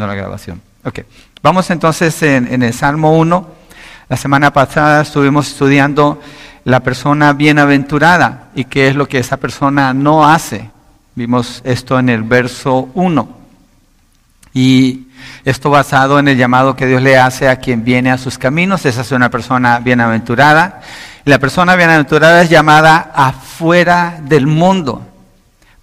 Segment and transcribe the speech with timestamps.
[0.00, 0.62] haciendo la grabación.
[0.84, 1.00] Ok,
[1.42, 3.48] vamos entonces en, en el Salmo 1.
[4.08, 6.20] La semana pasada estuvimos estudiando
[6.64, 10.70] la persona bienaventurada y qué es lo que esa persona no hace.
[11.14, 13.28] Vimos esto en el verso 1.
[14.54, 15.08] Y
[15.44, 18.86] esto basado en el llamado que Dios le hace a quien viene a sus caminos.
[18.86, 20.80] Esa es una persona bienaventurada.
[21.24, 25.06] La persona bienaventurada es llamada afuera del mundo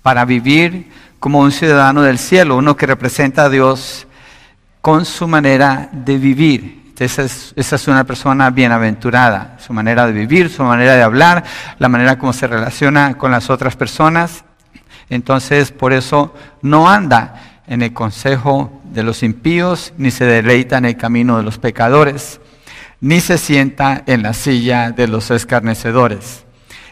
[0.02, 4.07] para vivir como un ciudadano del cielo, uno que representa a Dios
[4.88, 6.93] con su manera de vivir.
[6.98, 11.44] Esa es, una persona bienaventurada, su manera de vivir, su manera de hablar,
[11.78, 14.46] la manera como se relaciona con las otras personas.
[15.10, 20.86] Entonces, por eso no anda en el consejo de los impíos, ni se deleita en
[20.86, 22.39] el camino de los pecadores,
[23.02, 26.46] ni se sienta en la silla de los escarnecedores.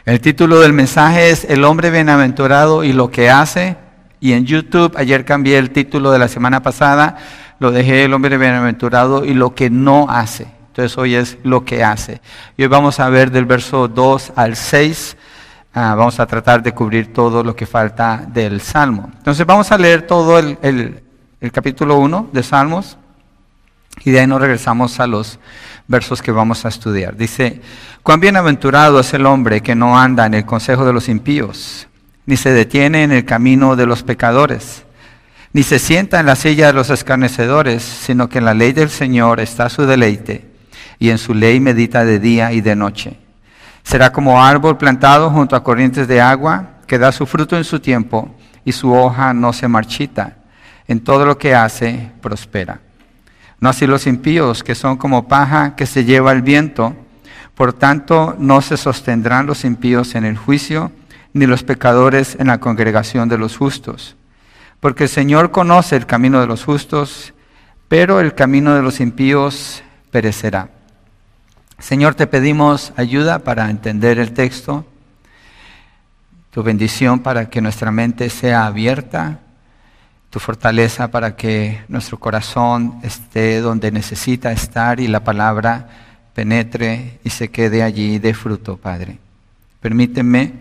[0.03, 3.77] El título del mensaje es El hombre bienaventurado y lo que hace.
[4.19, 7.17] Y en YouTube, ayer cambié el título de la semana pasada,
[7.59, 10.47] lo dejé el hombre bienaventurado y lo que no hace.
[10.67, 12.21] Entonces hoy es lo que hace.
[12.57, 15.17] Y hoy vamos a ver del verso 2 al 6.
[15.73, 19.09] Ah, vamos a tratar de cubrir todo lo que falta del Salmo.
[19.17, 21.01] Entonces vamos a leer todo el, el,
[21.41, 22.97] el capítulo 1 de Salmos
[24.03, 25.39] y de ahí nos regresamos a los
[25.87, 27.15] versos que vamos a estudiar.
[27.15, 27.61] Dice,
[28.03, 31.87] cuán bienaventurado es el hombre que no anda en el consejo de los impíos,
[32.25, 34.84] ni se detiene en el camino de los pecadores,
[35.55, 38.89] ni se sienta en la silla de los escarnecedores, sino que en la ley del
[38.89, 40.51] Señor está su deleite,
[40.99, 43.17] y en su ley medita de día y de noche.
[43.81, 47.79] Será como árbol plantado junto a corrientes de agua, que da su fruto en su
[47.79, 50.35] tiempo, y su hoja no se marchita.
[50.89, 52.81] En todo lo que hace, prospera.
[53.61, 56.97] No así los impíos, que son como paja que se lleva el viento.
[57.53, 60.91] Por tanto, no se sostendrán los impíos en el juicio,
[61.31, 64.17] ni los pecadores en la congregación de los justos.
[64.79, 67.33] Porque el Señor conoce el camino de los justos,
[67.87, 70.69] pero el camino de los impíos perecerá.
[71.79, 74.85] Señor, te pedimos ayuda para entender el texto,
[76.51, 79.39] tu bendición para que nuestra mente sea abierta
[80.35, 85.87] tu fortaleza para que nuestro corazón esté donde necesita estar y la palabra
[86.33, 89.17] penetre y se quede allí de fruto, Padre.
[89.79, 90.51] Permíteme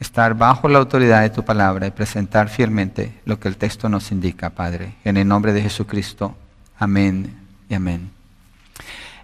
[0.00, 4.12] estar bajo la autoridad de tu palabra y presentar fielmente lo que el texto nos
[4.12, 4.94] indica, Padre.
[5.04, 6.34] En el nombre de Jesucristo.
[6.78, 7.34] Amén
[7.68, 8.10] y amén.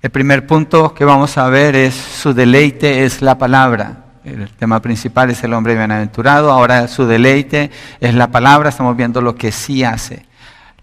[0.01, 3.99] El primer punto que vamos a ver es su deleite es la palabra.
[4.25, 9.21] El tema principal es el hombre bienaventurado, ahora su deleite es la palabra, estamos viendo
[9.21, 10.27] lo que sí hace.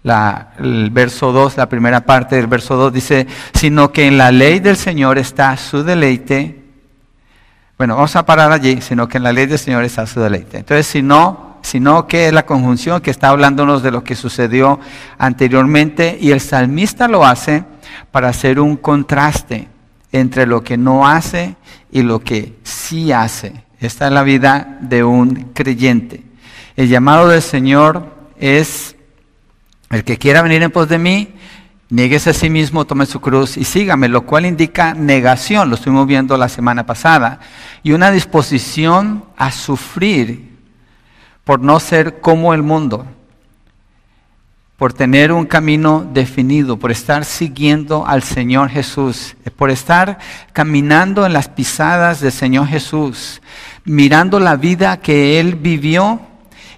[0.02, 4.30] La, el verso 2, la primera parte del verso 2 dice, sino que en la
[4.30, 6.59] ley del Señor está su deleite.
[7.80, 10.58] Bueno, vamos a parar allí, sino que en la ley del Señor está su deleite.
[10.58, 14.78] Entonces, si no, sino que es la conjunción que está hablándonos de lo que sucedió
[15.16, 17.64] anteriormente y el salmista lo hace
[18.10, 19.68] para hacer un contraste
[20.12, 21.56] entre lo que no hace
[21.90, 23.64] y lo que sí hace.
[23.80, 26.22] Esta es la vida de un creyente.
[26.76, 28.94] El llamado del Señor es,
[29.88, 31.32] el que quiera venir en pos de mí,
[31.90, 36.06] nieguese a sí mismo, tome su cruz y sígame, lo cual indica negación, lo estuvimos
[36.06, 37.40] viendo la semana pasada,
[37.82, 40.56] y una disposición a sufrir
[41.44, 43.06] por no ser como el mundo
[44.80, 50.16] por tener un camino definido, por estar siguiendo al Señor Jesús, por estar
[50.54, 53.42] caminando en las pisadas del Señor Jesús,
[53.84, 56.22] mirando la vida que Él vivió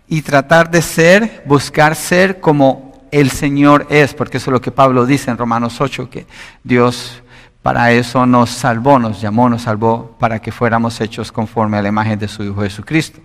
[0.09, 4.73] y tratar de ser, buscar ser como el Señor es, porque eso es lo que
[4.73, 6.27] Pablo dice en Romanos 8, que
[6.65, 7.23] Dios
[7.62, 11.89] para eso nos salvó, nos llamó, nos salvó para que fuéramos hechos conforme a la
[11.89, 13.21] imagen de su Hijo Jesucristo.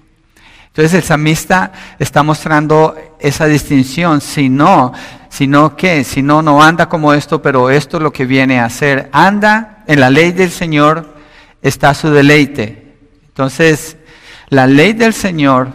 [0.67, 4.93] Entonces el samista está mostrando esa distinción, si no,
[5.29, 8.59] si no qué, si no, no anda como esto, pero esto es lo que viene
[8.59, 9.09] a hacer.
[9.11, 11.15] Anda en la ley del Señor,
[11.63, 12.95] está su deleite.
[13.29, 13.97] Entonces,
[14.49, 15.69] la ley del Señor,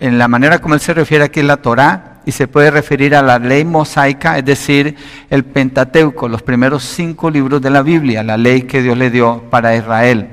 [0.00, 3.14] en la manera como él se refiere aquí en la Torah, y se puede referir
[3.14, 4.96] a la ley mosaica, es decir,
[5.30, 9.44] el Pentateuco, los primeros cinco libros de la Biblia, la ley que Dios le dio
[9.50, 10.28] para Israel.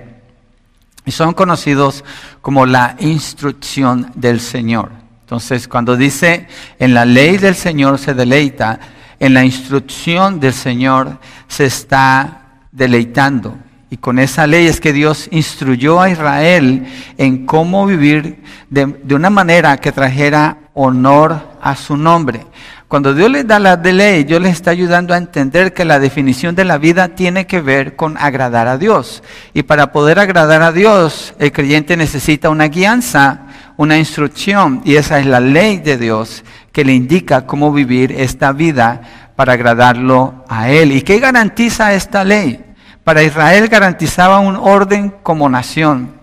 [1.06, 2.04] Y son conocidos
[2.42, 4.92] como la instrucción del Señor.
[5.22, 6.48] Entonces, cuando dice,
[6.80, 8.80] en la ley del Señor se deleita,
[9.20, 11.18] en la instrucción del Señor
[11.48, 13.58] se está deleitando.
[13.90, 16.86] Y con esa ley es que Dios instruyó a Israel
[17.18, 22.46] en cómo vivir de, de una manera que trajera honor a su nombre.
[22.88, 26.56] Cuando Dios les da la ley, Dios les está ayudando a entender que la definición
[26.56, 29.24] de la vida tiene que ver con agradar a Dios.
[29.54, 33.42] Y para poder agradar a Dios, el creyente necesita una guianza,
[33.76, 38.54] una instrucción, y esa es la ley de Dios que le indica cómo vivir esta
[38.54, 39.02] vida
[39.36, 40.94] para agradarlo a Él.
[40.94, 42.64] ¿Y qué garantiza esta ley?
[43.04, 46.14] Para Israel garantizaba un orden como nación,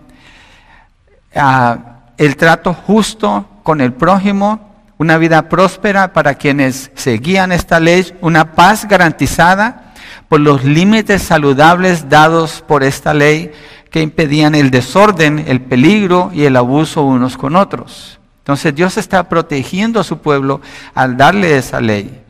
[1.35, 1.77] ah,
[2.17, 4.59] el trato justo con el prójimo,
[4.99, 9.91] una vida próspera para quienes seguían esta ley, una paz garantizada
[10.29, 13.51] por los límites saludables dados por esta ley
[13.89, 18.19] que impedían el desorden, el peligro y el abuso unos con otros.
[18.37, 20.61] Entonces Dios está protegiendo a su pueblo
[20.93, 22.21] al darle esa ley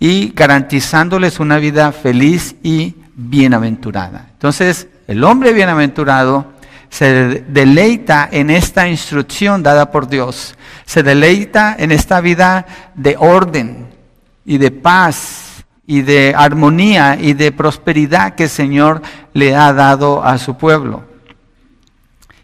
[0.00, 4.26] y garantizándoles una vida feliz y bienaventurada.
[4.32, 6.46] Entonces, el hombre bienaventurado
[6.90, 13.86] se deleita en esta instrucción dada por Dios, se deleita en esta vida de orden
[14.44, 19.02] y de paz y de armonía y de prosperidad que el Señor
[19.32, 21.04] le ha dado a su pueblo.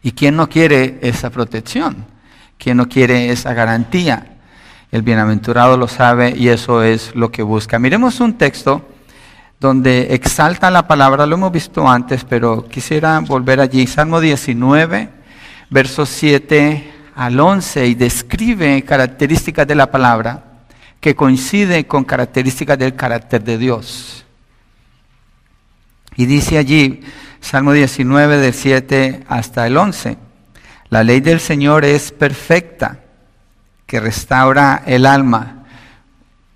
[0.02, 2.06] ¿Y quién no quiere esa protección?
[2.58, 4.36] ¿Quién no quiere esa garantía?
[4.92, 7.78] El bienaventurado lo sabe y eso es lo que busca.
[7.80, 8.88] Miremos un texto
[9.60, 13.86] donde exalta la palabra, lo hemos visto antes, pero quisiera volver allí.
[13.86, 15.10] Salmo 19,
[15.70, 20.44] versos 7 al 11, y describe características de la palabra
[21.00, 24.24] que coinciden con características del carácter de Dios.
[26.16, 27.02] Y dice allí,
[27.40, 30.16] Salmo 19, del 7 hasta el 11,
[30.88, 33.00] la ley del Señor es perfecta,
[33.86, 35.55] que restaura el alma.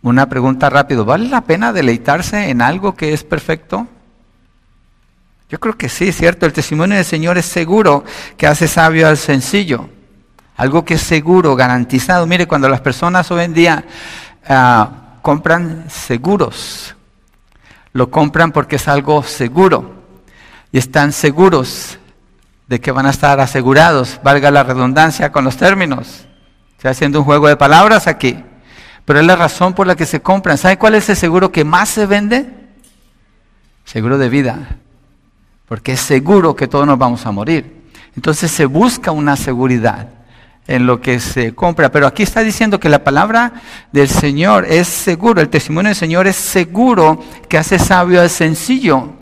[0.02, 3.86] Una pregunta rápido, ¿vale la pena deleitarse en algo que es perfecto?
[5.50, 6.46] Yo creo que sí, cierto.
[6.46, 8.04] El testimonio del Señor es seguro
[8.36, 9.88] que hace sabio al sencillo.
[10.56, 12.26] Algo que es seguro, garantizado.
[12.26, 13.84] Mire, cuando las personas hoy en día
[14.48, 16.94] ah, compran seguros,
[17.92, 20.04] lo compran porque es algo seguro
[20.70, 21.98] y están seguros
[22.68, 26.26] de que van a estar asegurados, valga la redundancia con los términos.
[26.76, 28.44] Estoy haciendo un juego de palabras aquí,
[29.04, 30.58] pero es la razón por la que se compran.
[30.58, 32.46] ¿Sabe cuál es el seguro que más se vende?
[33.84, 34.76] Seguro de vida,
[35.66, 37.80] porque es seguro que todos nos vamos a morir.
[38.14, 40.08] Entonces se busca una seguridad
[40.66, 41.90] en lo que se compra.
[41.90, 43.52] Pero aquí está diciendo que la palabra
[43.92, 49.19] del Señor es seguro, el testimonio del Señor es seguro que hace sabio al sencillo.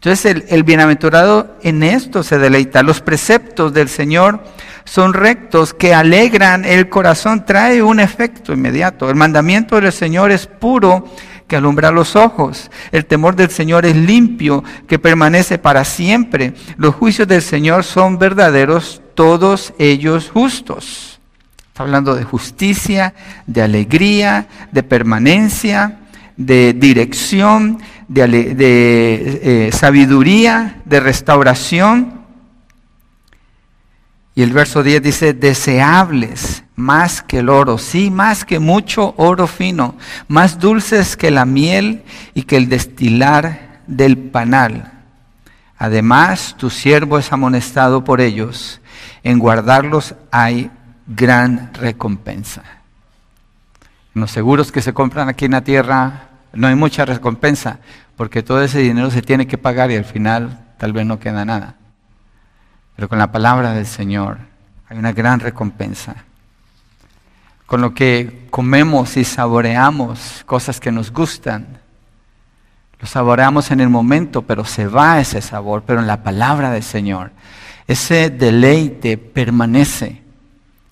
[0.00, 2.84] Entonces el, bienaventurado en esto se deleita.
[2.84, 4.44] Los preceptos del Señor
[4.84, 9.10] son rectos que alegran el corazón, trae un efecto inmediato.
[9.10, 11.04] El mandamiento del Señor es puro
[11.48, 12.70] que alumbra los ojos.
[12.92, 16.54] El temor del Señor es limpio, que permanece para siempre.
[16.76, 21.18] Los juicios del Señor son verdaderos, todos ellos justos.
[21.66, 23.14] Está hablando de justicia,
[23.48, 25.98] de alegría, de permanencia,
[26.36, 32.18] de dirección, de, eh, sabiduría, de restauración.
[34.34, 39.48] Y el verso 10 dice, deseables más que el oro, sí, más que mucho oro
[39.48, 39.96] fino,
[40.28, 44.92] más dulces que la miel y que el destilar del panal.
[45.76, 48.80] Además, tu siervo es amonestado por ellos,
[49.24, 50.70] en guardarlos hay
[51.06, 52.62] gran recompensa.
[54.14, 57.78] los seguros que se compran aquí en la tierra no hay mucha recompensa,
[58.16, 61.44] porque todo ese dinero se tiene que pagar y al final tal vez no queda
[61.44, 61.76] nada.
[62.96, 64.38] Pero con la palabra del Señor
[64.88, 66.24] hay una gran recompensa.
[67.66, 71.78] Con lo que comemos y saboreamos cosas que nos gustan,
[72.98, 76.82] lo saboreamos en el momento, pero se va ese sabor, pero en la palabra del
[76.82, 77.30] Señor,
[77.86, 80.22] ese deleite permanece,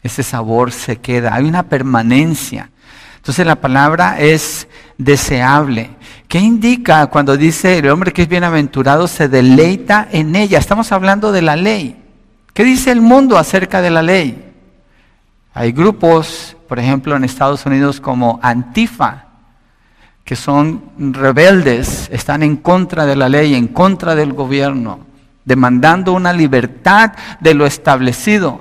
[0.02, 2.70] ese sabor se queda, hay una permanencia.
[3.16, 5.90] Entonces la palabra es deseable.
[6.28, 10.58] ¿Qué indica cuando dice el hombre que es bienaventurado se deleita en ella?
[10.58, 12.02] Estamos hablando de la ley.
[12.52, 14.52] ¿Qué dice el mundo acerca de la ley?
[15.54, 19.26] Hay grupos, por ejemplo, en Estados Unidos como Antifa,
[20.24, 25.00] que son rebeldes, están en contra de la ley, en contra del gobierno,
[25.44, 28.60] demandando una libertad de lo establecido,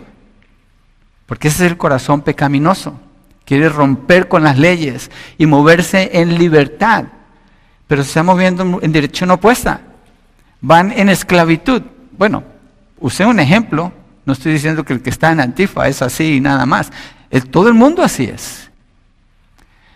[1.26, 3.00] porque ese es el corazón pecaminoso
[3.46, 7.06] quiere romper con las leyes y moverse en libertad,
[7.88, 9.82] pero se está moviendo en dirección opuesta.
[10.62, 11.84] Van en esclavitud.
[12.18, 12.44] Bueno,
[13.00, 13.94] usé un ejemplo,
[14.26, 16.92] no estoy diciendo que el que está en Antifa es así y nada más.
[17.52, 18.72] todo el mundo así es.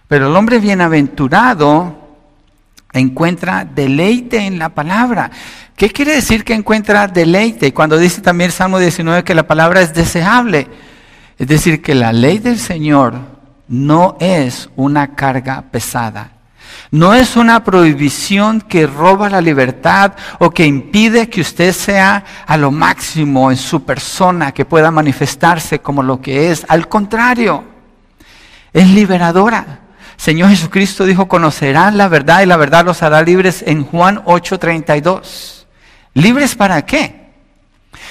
[0.07, 1.97] Pero el hombre bienaventurado
[2.93, 5.31] encuentra deleite en la palabra.
[5.75, 7.73] ¿Qué quiere decir que encuentra deleite?
[7.73, 10.67] Cuando dice también Salmo 19 que la palabra es deseable.
[11.37, 13.38] Es decir, que la ley del Señor
[13.69, 16.31] no es una carga pesada.
[16.91, 22.57] No es una prohibición que roba la libertad o que impide que usted sea a
[22.57, 26.65] lo máximo en su persona, que pueda manifestarse como lo que es.
[26.67, 27.63] Al contrario,
[28.73, 29.81] es liberadora.
[30.17, 35.65] Señor Jesucristo dijo, conocerán la verdad y la verdad los hará libres en Juan 8:32.
[36.15, 37.29] ¿Libres para qué?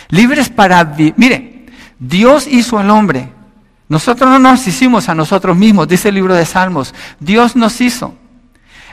[0.08, 0.84] Libres para...
[1.16, 1.66] Mire,
[1.98, 3.37] Dios hizo al hombre.
[3.88, 6.94] Nosotros no nos hicimos a nosotros mismos, dice el libro de Salmos.
[7.18, 8.14] Dios nos hizo.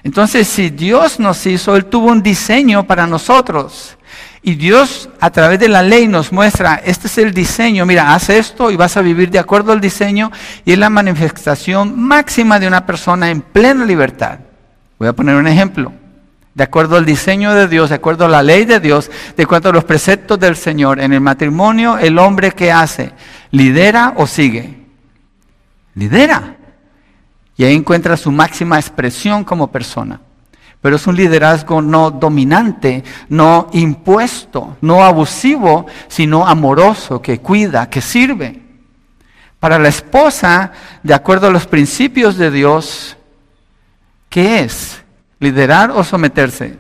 [0.04, 3.98] Entonces, si Dios nos hizo, Él tuvo un diseño para nosotros.
[4.44, 8.30] Y Dios a través de la ley nos muestra, este es el diseño, mira, haz
[8.30, 10.32] esto y vas a vivir de acuerdo al diseño
[10.64, 14.38] y es la manifestación máxima de una persona en plena libertad.
[15.00, 15.92] Voy a poner un ejemplo.
[16.54, 19.70] De acuerdo al diseño de Dios, de acuerdo a la ley de Dios, de acuerdo
[19.70, 23.14] a los preceptos del Señor, en el matrimonio, el hombre que hace,
[23.50, 24.85] lidera o sigue.
[25.96, 26.58] Lidera.
[27.58, 30.20] Y ahí encuentra su máxima expresión como persona
[30.86, 38.02] pero es un liderazgo no dominante, no impuesto, no abusivo, sino amoroso, que cuida, que
[38.02, 38.62] sirve.
[39.60, 43.18] Para la esposa, de acuerdo a los principios de Dios,
[44.30, 45.04] ¿qué es?
[45.40, 46.78] ¿Liderar o someterse?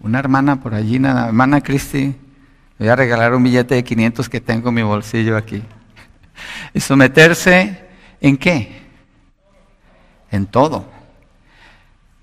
[0.00, 2.16] Una hermana por allí, la hermana Cristi,
[2.78, 5.62] voy a regalar un billete de 500 que tengo en mi bolsillo aquí.
[6.72, 7.88] ¿Y someterse
[8.20, 8.82] en qué?
[10.30, 10.86] En todo.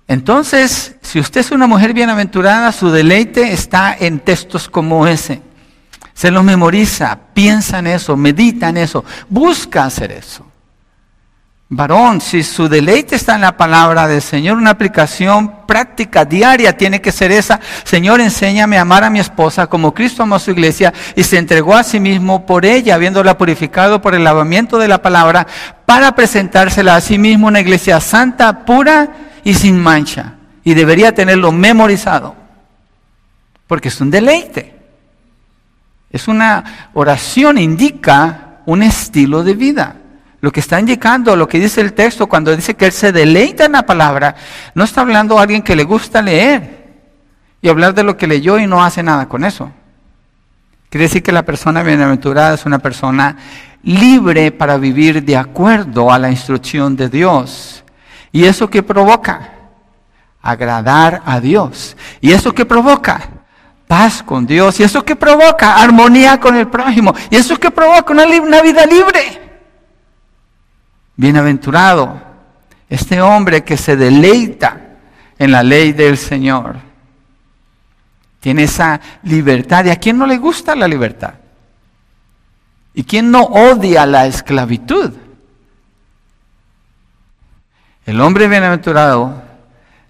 [0.06, 5.42] Entonces, si usted es una mujer bienaventurada, su deleite está en textos como ese.
[6.14, 10.47] Se lo memoriza, piensa en eso, medita en eso, busca hacer eso.
[11.70, 17.02] Varón, si su deleite está en la palabra del Señor, una aplicación práctica diaria tiene
[17.02, 17.60] que ser esa.
[17.84, 21.36] Señor, enséñame a amar a mi esposa como Cristo amó a su iglesia y se
[21.36, 25.46] entregó a sí mismo por ella, habiéndola purificado por el lavamiento de la palabra,
[25.84, 29.10] para presentársela a sí mismo una iglesia santa, pura
[29.44, 30.36] y sin mancha.
[30.64, 32.34] Y debería tenerlo memorizado.
[33.66, 34.74] Porque es un deleite.
[36.10, 39.97] Es una oración, indica un estilo de vida.
[40.40, 43.64] Lo que está indicando, lo que dice el texto cuando dice que él se deleita
[43.64, 44.36] en la palabra,
[44.74, 46.78] no está hablando a alguien que le gusta leer
[47.60, 49.72] y hablar de lo que leyó y no hace nada con eso.
[50.90, 53.36] Quiere decir que la persona bienaventurada es una persona
[53.82, 57.84] libre para vivir de acuerdo a la instrucción de Dios.
[58.30, 59.50] ¿Y eso qué provoca?
[60.40, 61.96] Agradar a Dios.
[62.20, 63.20] ¿Y eso qué provoca?
[63.88, 64.78] Paz con Dios.
[64.78, 65.76] ¿Y eso qué provoca?
[65.76, 67.12] Armonía con el prójimo.
[67.28, 68.12] ¿Y eso qué provoca?
[68.12, 69.47] Una vida libre.
[71.18, 72.22] Bienaventurado
[72.88, 74.80] este hombre que se deleita
[75.36, 76.76] en la ley del Señor.
[78.38, 79.84] Tiene esa libertad.
[79.84, 81.34] ¿Y a quién no le gusta la libertad?
[82.94, 85.12] ¿Y quién no odia la esclavitud?
[88.06, 89.42] El hombre bienaventurado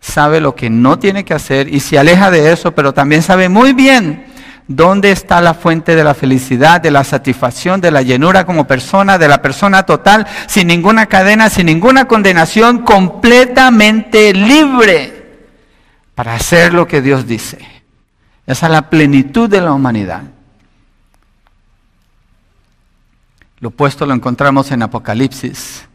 [0.00, 3.48] sabe lo que no tiene que hacer y se aleja de eso, pero también sabe
[3.48, 4.26] muy bien
[4.68, 9.18] dónde está la fuente de la felicidad, de la satisfacción, de la llenura como persona,
[9.18, 15.40] de la persona total, sin ninguna cadena, sin ninguna condenación, completamente libre
[16.14, 17.58] para hacer lo que Dios dice.
[18.46, 20.22] Esa es la plenitud de la humanidad.
[23.60, 25.86] Lo opuesto lo encontramos en Apocalipsis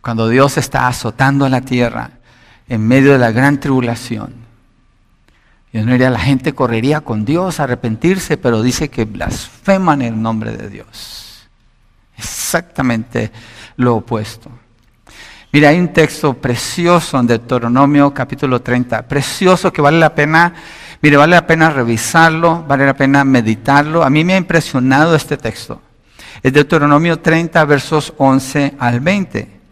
[0.00, 2.10] cuando Dios está azotando a la tierra
[2.68, 4.34] en medio de la gran tribulación.
[5.72, 10.20] Y no diría, la gente correría con Dios a arrepentirse, pero dice que blasfeman el
[10.20, 11.48] nombre de Dios.
[12.16, 13.32] Exactamente
[13.76, 14.50] lo opuesto.
[15.50, 20.54] Mira, hay un texto precioso en Deuteronomio capítulo 30, precioso que vale la pena,
[21.00, 24.02] mire, vale la pena revisarlo, vale la pena meditarlo.
[24.02, 25.80] A mí me ha impresionado este texto.
[26.42, 29.62] Es Deuteronomio 30, versos 11 al 20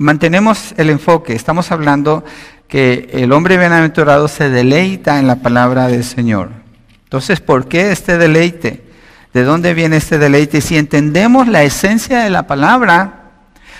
[0.00, 2.24] mantenemos el enfoque, estamos hablando
[2.70, 6.50] que el hombre bienaventurado se deleita en la palabra del Señor.
[7.02, 8.84] Entonces, ¿por qué este deleite?
[9.34, 10.60] ¿De dónde viene este deleite?
[10.60, 13.32] Si entendemos la esencia de la palabra,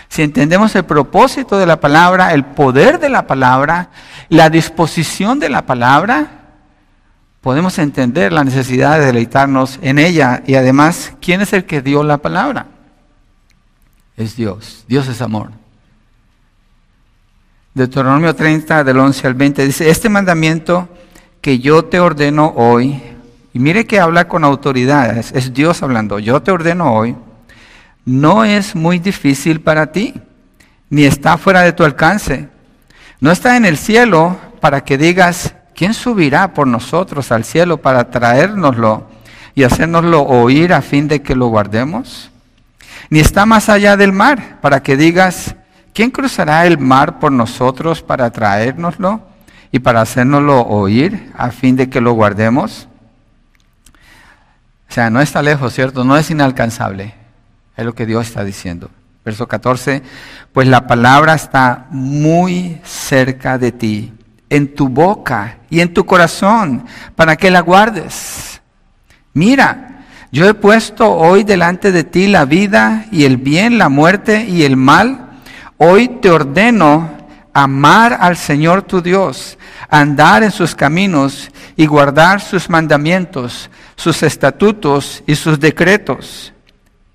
[0.09, 3.90] si entendemos el propósito de la palabra, el poder de la palabra,
[4.28, 6.26] la disposición de la palabra,
[7.40, 10.42] podemos entender la necesidad de deleitarnos en ella.
[10.49, 12.66] Y además, ¿quién es el que dio la palabra?
[14.16, 14.85] Es Dios.
[14.88, 15.60] Dios es amor.
[17.73, 20.89] Deuteronomio 30 del 11 al 20 dice, este mandamiento
[21.41, 23.00] que yo te ordeno hoy,
[23.53, 27.15] y mire que habla con autoridad, es, Dios hablando, yo te ordeno hoy,
[28.05, 30.15] no es muy difícil para ti,
[30.89, 32.49] ni está fuera de tu alcance.
[33.21, 38.11] No está en el cielo para que digas, ¿quién subirá por nosotros al cielo para
[38.11, 39.07] traérnoslo
[39.55, 42.33] y hacérnoslo oír a fin de que lo guardemos?
[43.11, 45.55] Ni está más allá del mar para que digas,
[45.92, 49.23] ¿quién cruzará el mar por nosotros para traérnoslo
[49.73, 52.88] y para hacérnoslo oír a fin de que lo guardemos?
[54.88, 56.02] O sea, no está lejos, ¿cierto?
[56.02, 57.14] No es inalcanzable.
[57.76, 58.90] Es lo que Dios está diciendo.
[59.25, 60.02] Verso 14,
[60.52, 64.12] pues la palabra está muy cerca de ti,
[64.49, 68.61] en tu boca y en tu corazón, para que la guardes.
[69.32, 74.44] Mira, yo he puesto hoy delante de ti la vida y el bien, la muerte
[74.44, 75.29] y el mal.
[75.82, 77.08] Hoy te ordeno
[77.54, 79.56] amar al Señor tu Dios,
[79.88, 86.52] andar en sus caminos y guardar sus mandamientos, sus estatutos y sus decretos,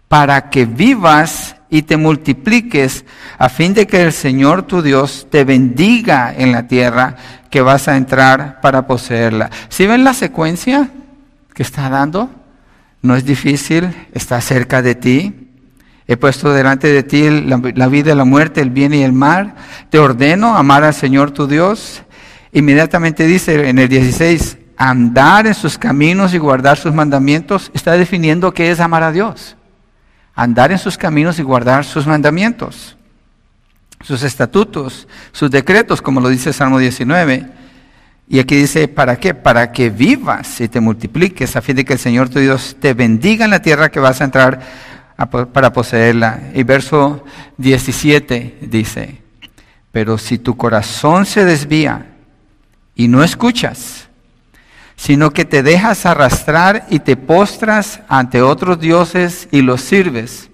[0.07, 3.05] para que vivas y te multipliques,
[3.37, 7.17] a fin de que el Señor tu Dios te bendiga en la tierra
[7.51, 9.51] que vas a entrar para poseerla.
[9.69, 10.89] ¿Si ven la secuencia
[11.53, 12.31] que está dando?
[13.03, 15.44] No es difícil, está cerca de ti.
[16.07, 19.55] He puesto delante de ti la, vida y la muerte, el bien y el mal.
[19.89, 22.03] Te ordeno amar al Señor tu Dios.
[22.51, 27.71] Inmediatamente dice en el 16, andar en sus caminos y guardar sus mandamientos.
[27.73, 29.55] Está definiendo qué es amar a Dios
[30.35, 32.97] andar en sus caminos y guardar sus mandamientos,
[34.01, 37.47] sus estatutos, sus decretos, como lo dice Salmo 19.
[38.27, 39.33] Y aquí dice, ¿para qué?
[39.33, 42.93] Para que vivas y te multipliques, a fin de que el Señor tu Dios te
[42.93, 44.59] bendiga en la tierra que vas a entrar
[45.17, 46.51] para poseerla.
[46.53, 47.23] Y verso
[47.57, 49.21] 17 dice,
[49.91, 52.07] pero si tu corazón se desvía
[52.95, 54.07] y no escuchas,
[54.95, 60.49] sino que te dejas arrastrar y te postras ante otros dioses y los sirves.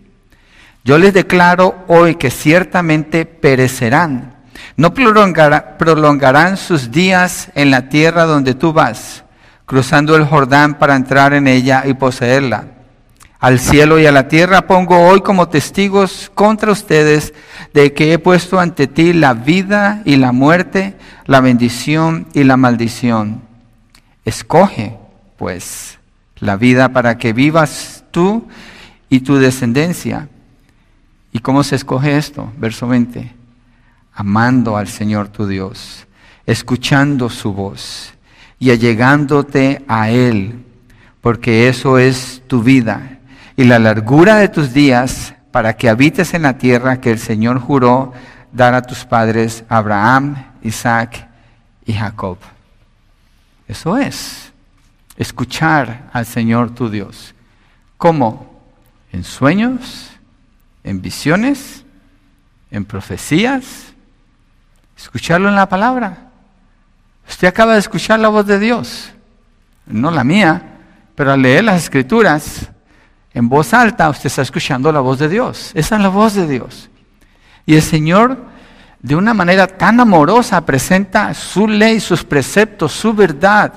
[0.83, 4.35] Yo les declaro hoy que ciertamente perecerán.
[4.77, 9.23] No prolongarán sus días en la tierra donde tú vas,
[9.65, 12.65] cruzando el Jordán para entrar en ella y poseerla.
[13.41, 17.33] Al cielo y a la tierra pongo hoy como testigos contra ustedes
[17.73, 20.95] de que he puesto ante ti la vida y la muerte,
[21.25, 23.41] la bendición y la maldición.
[24.25, 24.95] Escoge,
[25.37, 25.97] pues,
[26.37, 28.47] la vida para que vivas tú
[29.09, 30.29] y tu descendencia.
[31.31, 32.53] ¿Y cómo se escoge esto?
[32.57, 33.33] Verso 20.
[34.13, 36.05] Amando al Señor tu Dios,
[36.45, 38.13] escuchando su voz
[38.59, 40.63] y allegándote a Él,
[41.21, 43.10] porque eso es tu vida
[43.55, 47.59] y la largura de tus días para que habites en la tierra que el Señor
[47.59, 48.13] juró
[48.51, 51.27] dar a tus padres Abraham, Isaac
[51.85, 52.37] y Jacob.
[53.67, 54.51] Eso es,
[55.17, 57.33] escuchar al Señor tu Dios.
[57.97, 58.61] ¿Cómo?
[59.11, 60.09] ¿En sueños?
[60.83, 61.85] ¿En visiones?
[62.69, 63.93] ¿En profecías?
[64.97, 66.31] Escucharlo en la palabra.
[67.27, 69.11] Usted acaba de escuchar la voz de Dios,
[69.85, 70.79] no la mía,
[71.15, 72.69] pero al leer las escrituras
[73.33, 75.71] en voz alta, usted está escuchando la voz de Dios.
[75.73, 76.89] Esa es la voz de Dios.
[77.65, 78.37] Y el Señor
[79.01, 83.73] de una manera tan amorosa presenta su ley, sus preceptos, su verdad.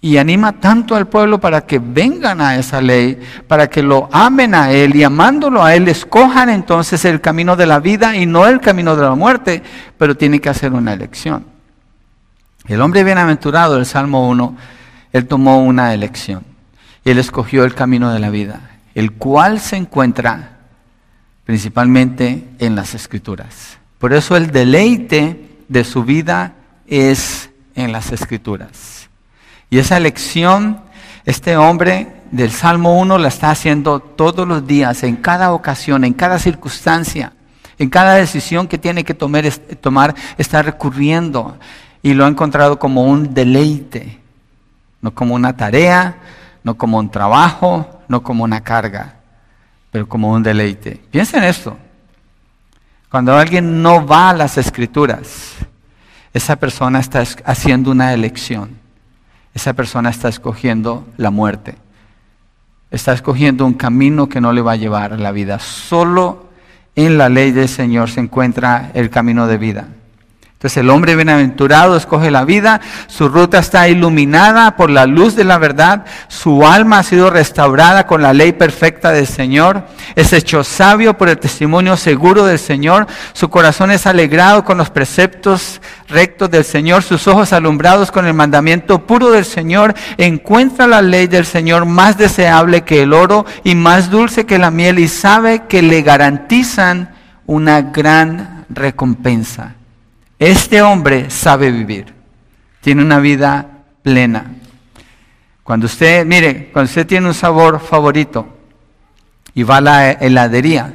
[0.00, 3.18] Y anima tanto al pueblo para que vengan a esa ley,
[3.48, 7.66] para que lo amen a Él y amándolo a Él, escojan entonces el camino de
[7.66, 9.62] la vida y no el camino de la muerte,
[9.98, 11.46] pero tiene que hacer una elección.
[12.68, 14.56] El hombre bienaventurado del Salmo 1,
[15.12, 16.55] él tomó una elección.
[17.06, 18.60] Él escogió el camino de la vida,
[18.96, 20.58] el cual se encuentra
[21.44, 23.78] principalmente en las escrituras.
[23.98, 26.54] Por eso el deleite de su vida
[26.88, 29.08] es en las escrituras.
[29.70, 30.80] Y esa lección,
[31.24, 36.12] este hombre del Salmo 1 la está haciendo todos los días, en cada ocasión, en
[36.12, 37.34] cada circunstancia,
[37.78, 39.48] en cada decisión que tiene que tomar,
[39.80, 41.56] tomar está recurriendo
[42.02, 44.18] y lo ha encontrado como un deleite,
[45.00, 46.16] no como una tarea,
[46.66, 49.14] no como un trabajo, no como una carga,
[49.92, 51.00] pero como un deleite.
[51.12, 51.76] Piensa en esto.
[53.08, 55.54] Cuando alguien no va a las escrituras,
[56.34, 58.70] esa persona está haciendo una elección.
[59.54, 61.76] Esa persona está escogiendo la muerte.
[62.90, 65.60] Está escogiendo un camino que no le va a llevar a la vida.
[65.60, 66.48] Solo
[66.96, 69.86] en la ley del Señor se encuentra el camino de vida.
[70.56, 75.44] Entonces el hombre bienaventurado escoge la vida, su ruta está iluminada por la luz de
[75.44, 80.64] la verdad, su alma ha sido restaurada con la ley perfecta del Señor, es hecho
[80.64, 86.50] sabio por el testimonio seguro del Señor, su corazón es alegrado con los preceptos rectos
[86.50, 91.44] del Señor, sus ojos alumbrados con el mandamiento puro del Señor, encuentra la ley del
[91.44, 95.82] Señor más deseable que el oro y más dulce que la miel y sabe que
[95.82, 97.14] le garantizan
[97.44, 99.74] una gran recompensa.
[100.38, 102.12] Este hombre sabe vivir,
[102.80, 104.52] tiene una vida plena.
[105.62, 108.46] Cuando usted, mire, cuando usted tiene un sabor favorito
[109.54, 110.92] y va a la heladería,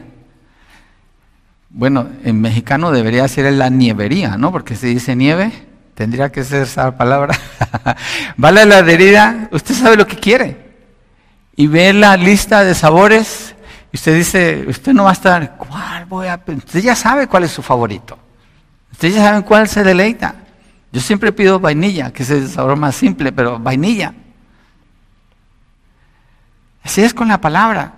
[1.69, 4.51] bueno, en mexicano debería ser la nievería, ¿no?
[4.51, 5.51] Porque se dice nieve,
[5.95, 7.35] tendría que ser esa palabra.
[8.43, 10.71] va a la heladería, usted sabe lo que quiere
[11.55, 13.55] y ve la lista de sabores
[13.91, 17.43] Y usted dice, usted no va a estar, ¿cuál voy a Usted ya sabe cuál
[17.43, 18.17] es su favorito.
[18.91, 20.35] Usted ya sabe cuál se deleita.
[20.91, 24.13] Yo siempre pido vainilla, que es el sabor más simple, pero vainilla.
[26.83, 27.93] Así es con la palabra.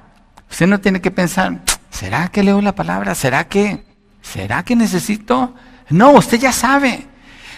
[0.50, 3.16] Usted no tiene que pensar, ¿será que leo la palabra?
[3.16, 3.84] ¿Será que,
[4.22, 5.56] será que necesito?
[5.90, 7.08] No, usted ya sabe.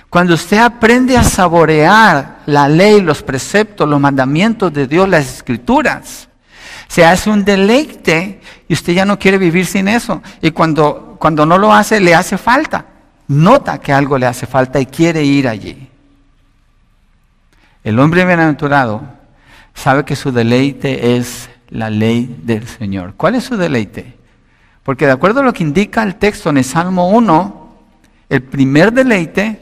[0.10, 6.30] Cuando usted aprende a saborear la ley, los preceptos, los mandamientos de Dios, las escrituras,
[6.88, 10.22] se hace un deleite y usted ya no quiere vivir sin eso.
[10.42, 12.86] Y cuando, cuando no lo hace, le hace falta.
[13.28, 15.90] Nota que algo le hace falta y quiere ir allí.
[17.84, 19.04] El hombre bienaventurado
[19.74, 23.14] sabe que su deleite es la ley del Señor.
[23.16, 24.16] ¿Cuál es su deleite?
[24.84, 27.76] Porque de acuerdo a lo que indica el texto en el Salmo 1,
[28.30, 29.60] el primer deleite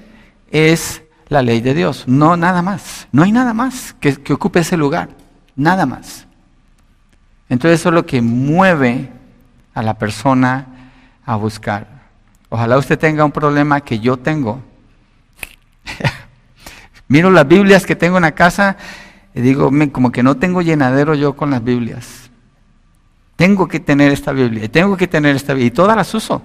[0.52, 3.08] es la ley de Dios, no nada más.
[3.12, 5.10] No hay nada más que, que ocupe ese lugar,
[5.56, 6.28] nada más.
[7.49, 9.10] Entonces eso es lo que mueve
[9.73, 10.67] a la persona
[11.26, 11.92] a buscar.
[12.53, 14.61] Ojalá usted tenga un problema que yo tengo.
[17.07, 18.77] Miro las Biblias que tengo en la casa
[19.33, 22.29] y digo, como que no tengo llenadero yo con las Biblias.
[23.37, 26.43] Tengo que tener esta Biblia, tengo que tener esta Biblia, y todas las uso.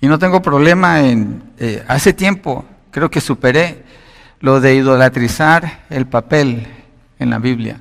[0.00, 3.82] Y no tengo problema en, eh, hace tiempo, creo que superé
[4.38, 6.64] lo de idolatrizar el papel
[7.18, 7.80] en la Biblia,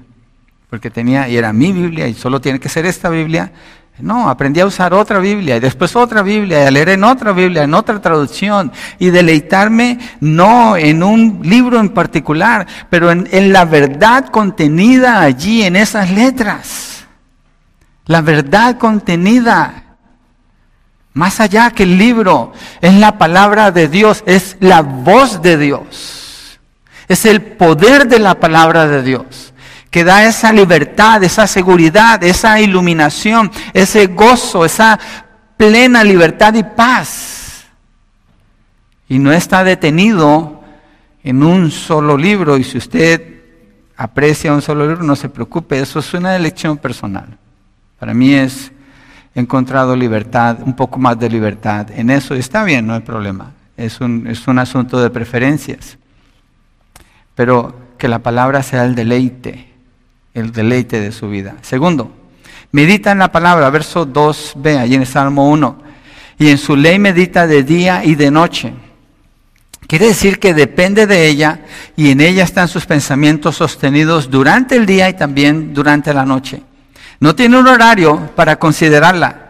[0.71, 3.51] porque tenía, y era mi Biblia, y solo tiene que ser esta Biblia,
[3.99, 7.31] no, aprendí a usar otra Biblia y después otra Biblia y a leer en otra
[7.31, 13.53] Biblia, en otra traducción y deleitarme no en un libro en particular, pero en, en,
[13.53, 17.05] la verdad contenida allí en esas letras.
[18.05, 19.83] La verdad contenida.
[21.13, 26.59] Más allá que el libro, es la palabra de Dios, es la voz de Dios.
[27.07, 29.53] Es el poder de la palabra de Dios
[29.89, 34.99] que da esa libertad, esa seguridad, esa iluminación, ese gozo, esa
[35.55, 37.65] plena libertad y paz.
[39.07, 40.63] Y no está detenido
[41.23, 42.57] en un solo libro.
[42.57, 43.35] Y si usted
[43.95, 47.37] aprecia un solo libro, no se preocupe, eso es una elección personal.
[47.99, 48.71] Para mí es,
[49.33, 51.87] he encontrado libertad, un poco más de libertad.
[51.91, 53.53] En eso está bien, no hay problema.
[53.77, 55.97] Es un, es un asunto de preferencias.
[57.33, 59.74] Pero que la palabra sea el deleite
[60.35, 61.55] el deleite de su vida.
[61.61, 62.11] Segundo,
[62.71, 65.77] medita en la palabra, verso 2b, allí en el Salmo 1,
[66.37, 68.73] y en su ley medita de día y de noche.
[69.87, 71.59] Quiere decir que depende de ella
[71.95, 76.61] y en ella están sus pensamientos sostenidos durante el día y también durante la noche.
[77.19, 79.41] No tiene un horario para considerarla.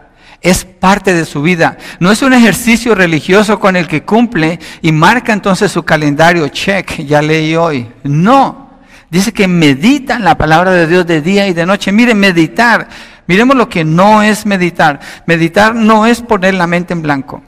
[0.42, 1.78] Es parte de su vida.
[1.98, 6.98] No es un ejercicio religioso con el que cumple y marca entonces su calendario, check,
[6.98, 7.88] ya leí hoy.
[8.04, 8.65] No,
[9.10, 11.92] Dice que meditan la palabra de Dios de día y de noche.
[11.92, 12.88] Miren, meditar.
[13.26, 15.00] Miremos lo que no es meditar.
[15.26, 17.42] Meditar no es poner la mente en blanco.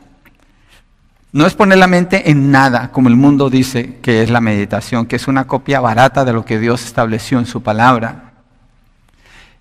[1.30, 5.04] No es poner la mente en nada, como el mundo dice que es la meditación,
[5.04, 8.32] que es una copia barata de lo que Dios estableció en su palabra.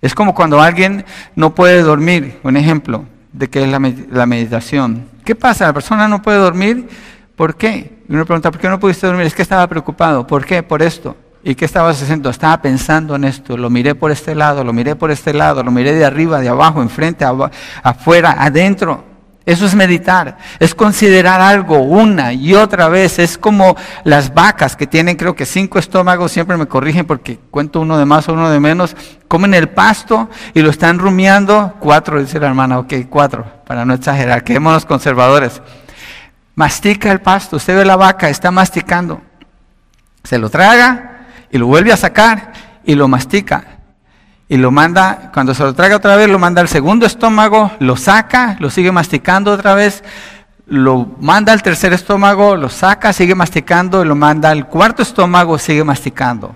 [0.01, 1.03] Es como cuando alguien
[1.35, 5.07] no puede dormir, un ejemplo de qué es la, meditación.
[5.25, 5.65] ¿Qué pasa?
[5.65, 6.87] La persona no puede dormir,
[7.35, 7.99] ¿por qué?
[8.07, 9.25] Y uno pregunta, ¿por qué no pudiste dormir?
[9.25, 10.25] Es que estaba preocupado.
[10.25, 10.63] ¿Por qué?
[10.63, 11.17] Por esto.
[11.43, 12.29] ¿Y qué estabas haciendo?
[12.29, 15.71] Estaba pensando en esto, lo miré por este lado, lo miré por este lado, lo
[15.71, 17.25] miré de arriba, de abajo, enfrente,
[17.83, 19.05] afuera, adentro.
[19.47, 23.17] Eso es meditar, es considerar algo una y otra vez.
[23.17, 27.79] Es como las vacas que tienen creo que cinco estómagos, siempre me corrigen porque cuento
[27.79, 28.93] uno de más o uno de menos,
[29.29, 31.75] comen el pasto y lo están rumiando.
[31.79, 35.61] Cuatro, dice la hermana, ok, cuatro, para no exagerar, quedémonos conservadores.
[36.55, 39.21] Mastica el pasto, usted ve la vaca, está masticando.
[40.25, 41.16] Se lo traga,
[41.51, 43.79] y lo vuelve a sacar y lo mastica.
[44.49, 47.97] Y lo manda, cuando se lo traga otra vez, lo manda al segundo estómago, lo
[47.97, 50.03] saca, lo sigue masticando otra vez,
[50.67, 55.83] lo manda al tercer estómago, lo saca, sigue masticando, lo manda al cuarto estómago, sigue
[55.83, 56.55] masticando.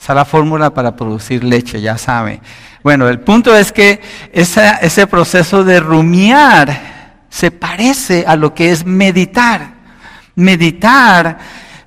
[0.00, 2.40] Esa es la fórmula para producir leche, ya sabe.
[2.82, 4.00] Bueno, el punto es que
[4.32, 9.74] ese proceso de rumiar se parece a lo que es meditar.
[10.34, 11.38] Meditar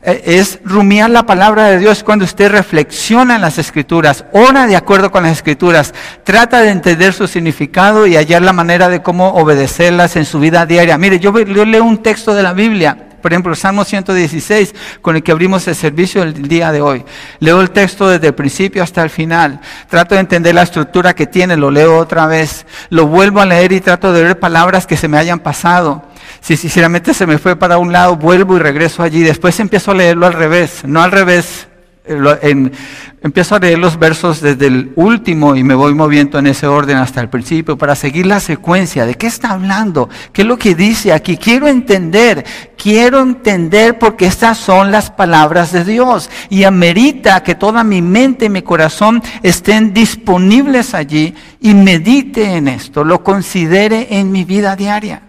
[0.03, 5.11] es rumiar la palabra de Dios cuando usted reflexiona en las escrituras, ora de acuerdo
[5.11, 10.15] con las escrituras, trata de entender su significado y hallar la manera de cómo obedecerlas
[10.15, 10.97] en su vida diaria.
[10.97, 15.31] Mire, yo, leo un texto de la Biblia, por ejemplo, Salmo 116, con el que
[15.31, 17.05] abrimos el servicio el día de hoy.
[17.39, 19.61] Leo el texto desde el principio hasta el final.
[19.89, 22.65] Trato de entender la estructura que tiene, lo leo otra vez.
[22.89, 26.03] Lo vuelvo a leer y trato de ver palabras que se me hayan pasado.
[26.39, 29.21] Si sinceramente se me fue para un lado, vuelvo y regreso allí.
[29.21, 31.67] Después empiezo a leerlo al revés, no al revés
[32.03, 36.97] empiezo a leer los versos desde el último y me voy moviendo en ese orden
[36.97, 40.73] hasta el principio para seguir la secuencia de qué está hablando, qué es lo que
[40.73, 41.37] dice aquí.
[41.37, 42.43] Quiero entender,
[42.75, 48.45] quiero entender porque estas son las palabras de Dios y amerita que toda mi mente
[48.45, 54.75] y mi corazón estén disponibles allí y medite en esto, lo considere en mi vida
[54.75, 55.21] diaria.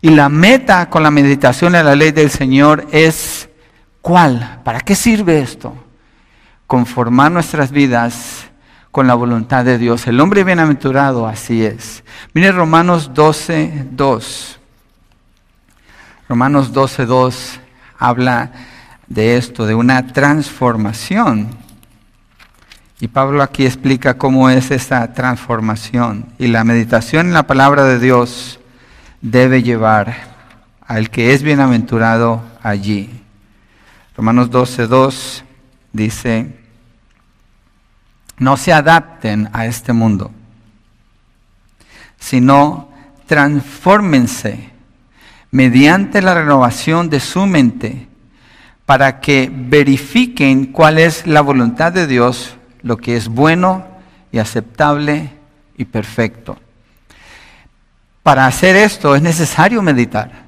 [0.00, 3.48] Y la meta con la meditación en la ley del Señor es
[4.02, 4.60] ¿cuál?
[4.62, 5.74] ¿Para qué sirve esto?
[6.72, 8.46] conformar nuestras vidas
[8.92, 10.06] con la voluntad de Dios.
[10.06, 12.02] El hombre bienaventurado así es.
[12.32, 14.58] Mire Romanos 12, 2.
[16.30, 17.60] Romanos 12, 2
[17.98, 18.52] habla
[19.06, 21.50] de esto, de una transformación.
[23.00, 26.24] Y Pablo aquí explica cómo es esa transformación.
[26.38, 28.60] Y la meditación en la palabra de Dios
[29.20, 30.14] debe llevar
[30.86, 33.21] al que es bienaventurado allí.
[34.16, 35.44] Romanos 12, 2
[35.92, 36.58] dice,
[38.38, 40.30] no se adapten a este mundo,
[42.18, 42.90] sino
[43.26, 44.70] transfórmense
[45.50, 48.08] mediante la renovación de su mente
[48.84, 53.86] para que verifiquen cuál es la voluntad de Dios, lo que es bueno
[54.32, 55.30] y aceptable
[55.76, 56.58] y perfecto.
[58.22, 60.41] Para hacer esto es necesario meditar.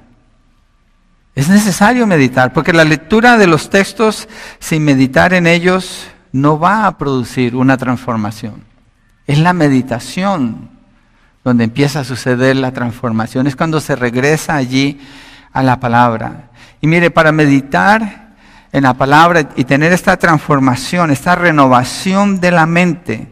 [1.35, 6.87] Es necesario meditar, porque la lectura de los textos sin meditar en ellos no va
[6.87, 8.63] a producir una transformación.
[9.27, 10.69] Es la meditación
[11.43, 13.47] donde empieza a suceder la transformación.
[13.47, 14.99] Es cuando se regresa allí
[15.51, 16.51] a la palabra.
[16.79, 18.33] Y mire, para meditar
[18.71, 23.27] en la palabra y tener esta transformación, esta renovación de la mente,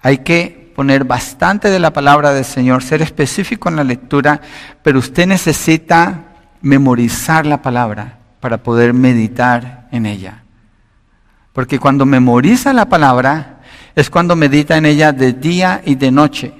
[0.00, 4.40] hay que poner bastante de la palabra del Señor, ser específico en la lectura,
[4.82, 6.27] pero usted necesita
[6.60, 10.42] memorizar la palabra para poder meditar en ella.
[11.52, 13.60] Porque cuando memoriza la palabra
[13.94, 16.54] es cuando medita en ella de día y de noche.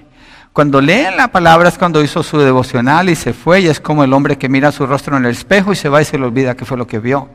[0.52, 4.02] Cuando lee la palabra es cuando hizo su devocional y se fue y es como
[4.02, 6.24] el hombre que mira su rostro en el espejo y se va y se le
[6.24, 7.28] olvida qué fue lo que vio.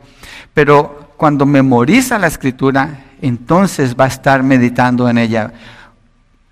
[0.52, 5.52] Pero cuando memoriza la escritura, entonces va a estar meditando en ella.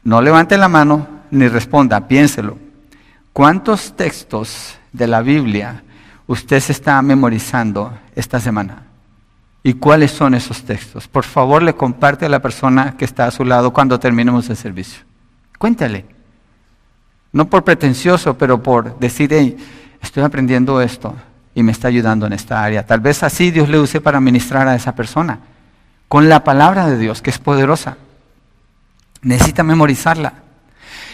[0.05, 2.57] No levante la mano ni responda, piénselo.
[3.35, 5.83] ¿Cuántos textos de la Biblia
[6.33, 8.85] usted se está memorizando esta semana?
[9.62, 11.07] ¿Y cuáles son esos textos?
[11.07, 14.57] Por favor, le comparte a la persona que está a su lado cuando terminemos el
[14.57, 15.03] servicio.
[15.59, 16.07] Cuéntale.
[17.33, 19.57] No por pretencioso, pero por decir,
[20.01, 21.14] estoy aprendiendo esto
[21.55, 22.85] y me está ayudando en esta área.
[22.85, 25.38] Tal vez así Dios le use para ministrar a esa persona.
[26.09, 27.99] Con la palabra de Dios, que es poderosa.
[29.23, 30.33] Necesita memorizarla.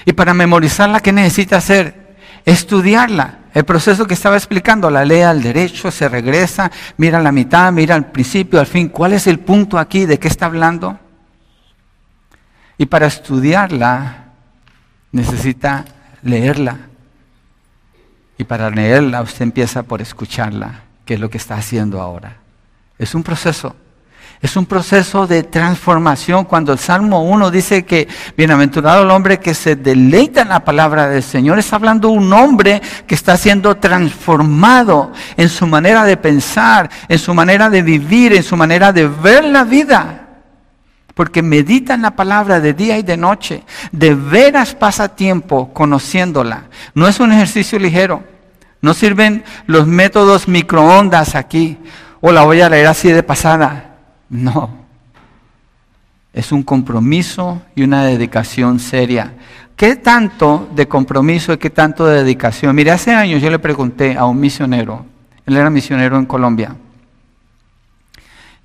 [0.04, 2.07] Y para memorizarla, ¿qué necesita hacer?
[2.48, 3.40] Estudiarla.
[3.52, 7.94] El proceso que estaba explicando, la ley al derecho, se regresa, mira la mitad, mira
[7.94, 8.88] al principio, al fin.
[8.88, 10.06] ¿Cuál es el punto aquí?
[10.06, 10.98] ¿De qué está hablando?
[12.78, 14.28] Y para estudiarla
[15.12, 15.84] necesita
[16.22, 16.78] leerla.
[18.38, 22.38] Y para leerla usted empieza por escucharla, que es lo que está haciendo ahora.
[22.98, 23.76] Es un proceso.
[24.40, 26.44] Es un proceso de transformación.
[26.44, 31.08] Cuando el Salmo 1 dice que bienaventurado el hombre que se deleita en la palabra
[31.08, 36.88] del Señor, está hablando un hombre que está siendo transformado en su manera de pensar,
[37.08, 40.26] en su manera de vivir, en su manera de ver la vida.
[41.14, 43.64] Porque medita en la palabra de día y de noche.
[43.90, 46.68] De veras pasa tiempo conociéndola.
[46.94, 48.22] No es un ejercicio ligero.
[48.80, 51.76] No sirven los métodos microondas aquí.
[52.20, 53.87] O la voy a leer así de pasada.
[54.28, 54.70] No.
[56.32, 59.34] Es un compromiso y una dedicación seria.
[59.78, 62.74] ¿Qué tanto de compromiso y qué tanto de dedicación?
[62.74, 65.06] Mire, hace años yo le pregunté a un misionero,
[65.46, 66.74] él era misionero en Colombia,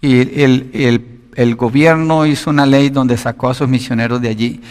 [0.01, 4.61] y el, gobierno hizo una ley donde sacó a sus misioneros de allí,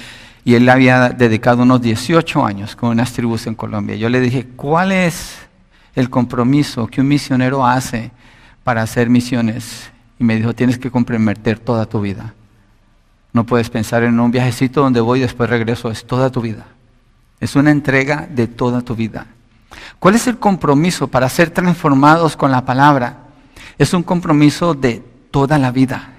[0.44, 3.94] y él había dedicado unos 18 años con unas tribus en Colombia.
[3.94, 5.36] Yo le dije, ¿cuál es
[5.94, 8.10] el compromiso que un misionero hace
[8.64, 9.91] para hacer misiones?
[10.22, 12.32] Y me dijo, tienes que comprometer toda tu vida.
[13.32, 16.64] No puedes pensar en un viajecito donde voy y después regreso, es toda tu vida.
[17.40, 19.26] Es una entrega de toda tu vida.
[19.98, 23.16] ¿Cuál es el compromiso para ser transformados con la palabra?
[23.78, 26.10] Es un compromiso de toda la vida.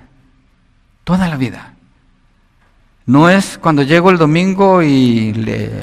[1.06, 1.76] Toda la vida.
[3.06, 5.80] No es cuando llego el domingo y le,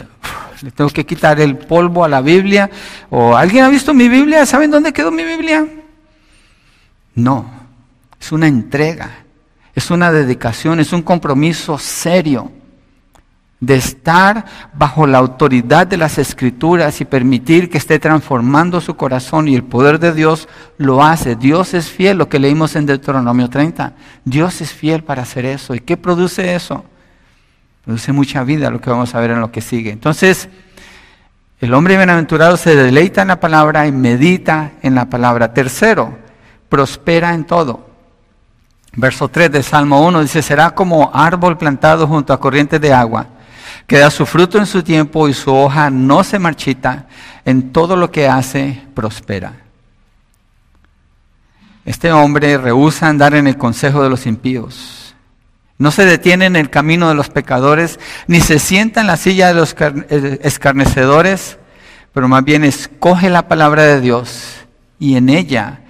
[0.61, 2.69] le, tengo que quitar el polvo a la Biblia.
[3.09, 4.45] ¿O alguien ha visto mi Biblia?
[4.45, 5.67] ¿Saben dónde quedó mi Biblia?
[7.15, 7.60] No
[8.21, 9.25] es una entrega,
[9.75, 12.53] es una dedicación, es un compromiso serio
[13.61, 19.49] de estar bajo la autoridad de las escrituras y permitir que esté transformando su corazón
[19.49, 21.37] y el poder de Dios lo hace.
[21.37, 23.93] Dios es fiel, lo que leímos en Deuteronomio 30.
[24.25, 25.75] Dios es fiel para hacer eso.
[25.75, 26.85] ¿Y qué produce eso?
[27.85, 29.91] Produce mucha vida, lo que vamos a ver en lo que sigue.
[29.91, 30.49] Entonces,
[31.61, 35.53] el hombre bienaventurado se deleita en la palabra y medita en la palabra.
[35.53, 36.17] Tercero,
[36.71, 37.90] prospera en todo.
[38.93, 43.27] Verso 3 de Salmo 1 dice, será como árbol plantado junto a corrientes de agua
[43.87, 47.07] que da su fruto en su tiempo y su hoja no se marchita,
[47.45, 49.53] en todo lo que hace prospera.
[51.85, 55.17] Este hombre rehúsa andar en el consejo de los impíos.
[55.79, 57.99] No se detiene en el camino de los pecadores,
[58.29, 61.59] ni se sienta en la silla de los eh, escarnecedores,
[62.13, 64.55] pero más bien escoge la palabra de Dios
[65.01, 65.81] y en ella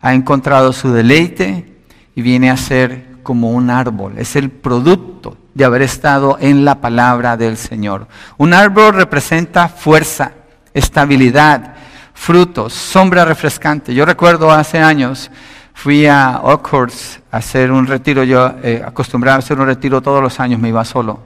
[0.00, 1.77] ha encontrado su deleite
[2.18, 4.14] y viene a ser como un árbol.
[4.18, 8.08] Es el producto de haber estado en la palabra del Señor.
[8.38, 10.32] Un árbol representa fuerza,
[10.74, 11.76] estabilidad,
[12.14, 13.94] frutos, sombra refrescante.
[13.94, 15.30] Yo recuerdo hace años,
[15.74, 20.20] fui a Oakhurst a hacer un retiro, yo eh, acostumbraba a hacer un retiro todos
[20.20, 21.20] los años, me iba solo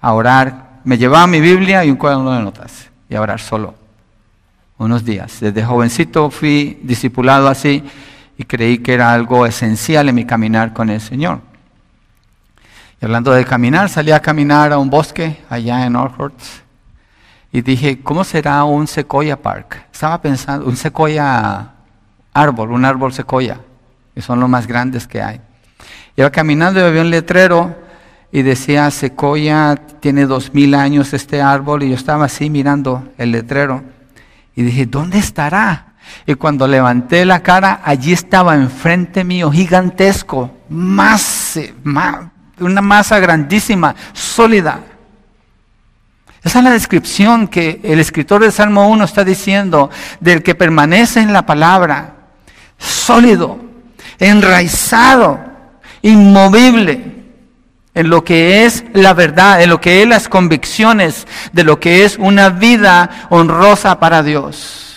[0.00, 0.80] a orar.
[0.84, 3.74] Me llevaba mi Biblia y un cuaderno de notas y a orar solo
[4.78, 5.40] unos días.
[5.40, 7.84] Desde jovencito fui discipulado así
[8.38, 11.40] y creí que era algo esencial en mi caminar con el Señor.
[13.00, 16.62] Y hablando de caminar, salí a caminar a un bosque allá en Orhurst
[17.52, 19.86] y dije, ¿cómo será un sequoia park?
[19.92, 21.72] Estaba pensando, un sequoia
[22.32, 23.60] árbol, un árbol sequoia,
[24.14, 25.40] que son los más grandes que hay.
[26.16, 27.76] Iba caminando y había un letrero
[28.30, 33.32] y decía, sequoia tiene dos mil años este árbol, y yo estaba así mirando el
[33.32, 33.82] letrero
[34.54, 35.94] y dije, ¿dónde estará?
[36.26, 42.26] Y cuando levanté la cara, allí estaba enfrente mío, gigantesco, más, más
[42.60, 44.80] una masa grandísima, sólida.
[46.42, 49.90] Esa es la descripción que el escritor del Salmo 1 está diciendo
[50.20, 52.14] del que permanece en la palabra,
[52.78, 53.58] sólido,
[54.18, 55.40] enraizado,
[56.02, 57.16] inmovible
[57.94, 62.04] en lo que es la verdad, en lo que es las convicciones de lo que
[62.04, 64.87] es una vida honrosa para Dios.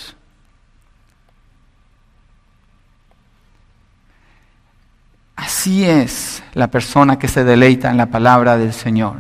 [5.62, 9.18] Así es la persona que se deleita en la palabra del Señor.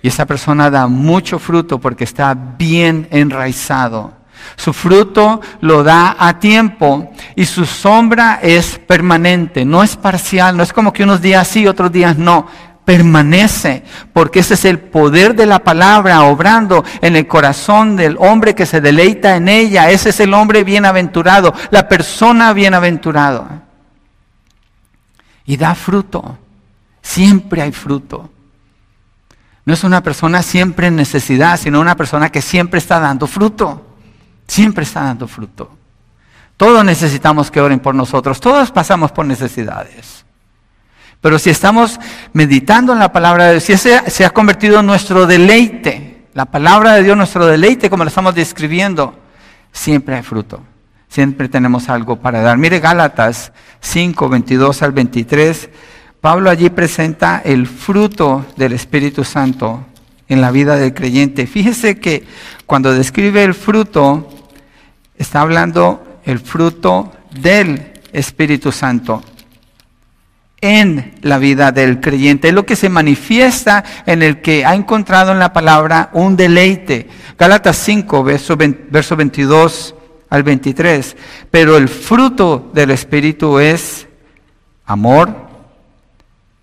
[0.00, 4.14] Y esa persona da mucho fruto porque está bien enraizado.
[4.56, 10.62] Su fruto lo da a tiempo y su sombra es permanente, no es parcial, no
[10.62, 12.46] es como que unos días sí, otros días no.
[12.86, 18.54] Permanece, porque ese es el poder de la palabra obrando en el corazón del hombre
[18.54, 19.90] que se deleita en ella.
[19.90, 23.64] Ese es el hombre bienaventurado, la persona bienaventurada
[25.52, 26.38] y da fruto.
[27.02, 28.30] Siempre hay fruto.
[29.66, 33.86] No es una persona siempre en necesidad, sino una persona que siempre está dando fruto.
[34.46, 35.76] Siempre está dando fruto.
[36.56, 38.40] Todos necesitamos que oren por nosotros.
[38.40, 40.24] Todos pasamos por necesidades.
[41.20, 42.00] Pero si estamos
[42.32, 46.46] meditando en la palabra de Dios, si ese se ha convertido en nuestro deleite, la
[46.46, 49.14] palabra de Dios nuestro deleite, como lo estamos describiendo,
[49.70, 50.62] siempre hay fruto.
[51.12, 52.56] Siempre tenemos algo para dar.
[52.56, 55.68] Mire Gálatas 5, 22 al 23.
[56.22, 59.84] Pablo allí presenta el fruto del Espíritu Santo
[60.26, 61.46] en la vida del creyente.
[61.46, 62.24] Fíjese que
[62.64, 64.26] cuando describe el fruto,
[65.14, 69.22] está hablando el fruto del Espíritu Santo
[70.62, 72.48] en la vida del creyente.
[72.48, 77.10] Es lo que se manifiesta en el que ha encontrado en la palabra un deleite.
[77.38, 79.96] Gálatas 5, verso, verso 22
[80.32, 81.14] al 23.
[81.50, 84.08] Pero el fruto del Espíritu es
[84.86, 85.36] amor,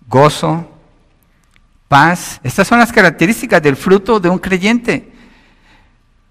[0.08, 0.68] gozo,
[1.86, 2.40] paz.
[2.42, 5.12] Estas son las características del fruto de un creyente.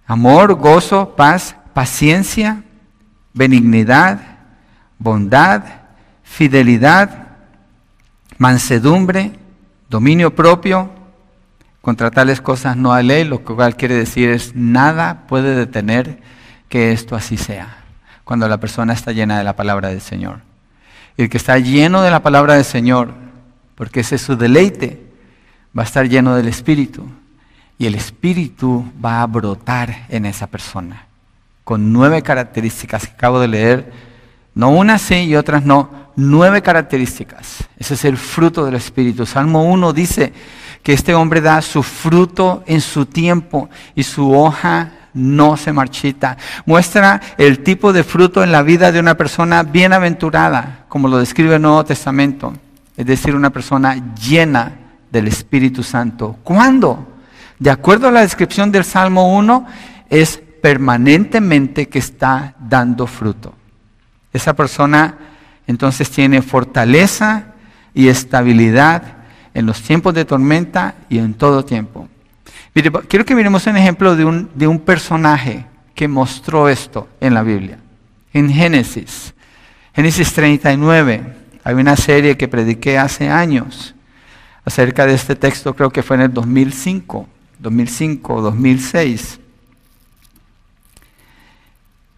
[0.06, 2.62] Amor, gozo, paz, paciencia,
[3.34, 4.20] benignidad,
[4.98, 5.64] bondad,
[6.24, 7.28] fidelidad,
[8.38, 9.32] mansedumbre,
[9.90, 10.90] dominio propio.
[11.80, 16.20] Contra tales cosas no hay ley, lo cual quiere decir es nada puede detener
[16.70, 17.84] que esto así sea,
[18.24, 20.42] cuando la persona está llena de la palabra del Señor.
[21.18, 23.12] Y el que está lleno de la palabra del Señor,
[23.76, 25.04] porque ese es su deleite,
[25.78, 27.06] va a estar lleno del Espíritu.
[27.78, 31.08] Y el Espíritu va a brotar en esa persona,
[31.64, 33.92] con nueve características que acabo de leer,
[34.54, 37.68] no unas sí y otras no, nueve características.
[37.78, 39.26] Ese es el fruto del Espíritu.
[39.26, 40.34] Salmo 1 dice
[40.84, 46.38] que este hombre da su fruto en su tiempo y su hoja no se marchita.
[46.66, 51.56] Muestra el tipo de fruto en la vida de una persona bienaventurada, como lo describe
[51.56, 52.54] el Nuevo Testamento.
[52.96, 54.74] Es decir, una persona llena
[55.12, 56.38] del Espíritu Santo.
[56.44, 57.08] ¿Cuándo?
[57.58, 59.66] De acuerdo a la descripción del Salmo 1,
[60.10, 63.54] es permanentemente que está dando fruto.
[64.34, 65.18] Esa persona
[65.68, 67.54] entonces tiene fortaleza
[67.94, 69.04] y estabilidad
[69.54, 72.08] en los tiempos de tormenta y en todo tiempo.
[72.74, 75.66] Quiero que miremos un ejemplo de un, de un personaje
[75.96, 77.80] que mostró esto en la Biblia.
[78.32, 79.34] En Génesis,
[79.94, 81.24] Génesis 39,
[81.64, 83.96] hay una serie que prediqué hace años
[84.64, 87.28] acerca de este texto, creo que fue en el 2005,
[87.60, 89.40] 2005 o 2006.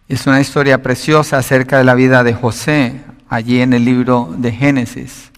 [0.08, 4.52] Es una historia preciosa acerca de la vida de José, allí en el libro de
[4.52, 5.30] Génesis.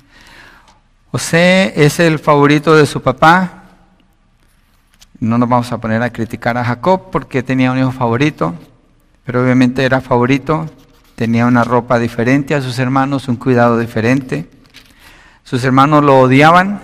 [1.12, 3.63] José es el favorito de su papá.
[5.24, 8.54] No nos vamos a poner a criticar a Jacob porque tenía un hijo favorito,
[9.24, 10.68] pero obviamente era favorito,
[11.14, 14.50] tenía una ropa diferente a sus hermanos, un cuidado diferente.
[15.42, 16.82] Sus hermanos lo odiaban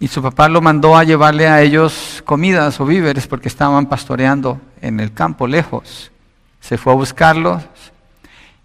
[0.00, 4.58] y su papá lo mandó a llevarle a ellos comidas o víveres porque estaban pastoreando
[4.80, 6.10] en el campo lejos.
[6.58, 7.62] Se fue a buscarlos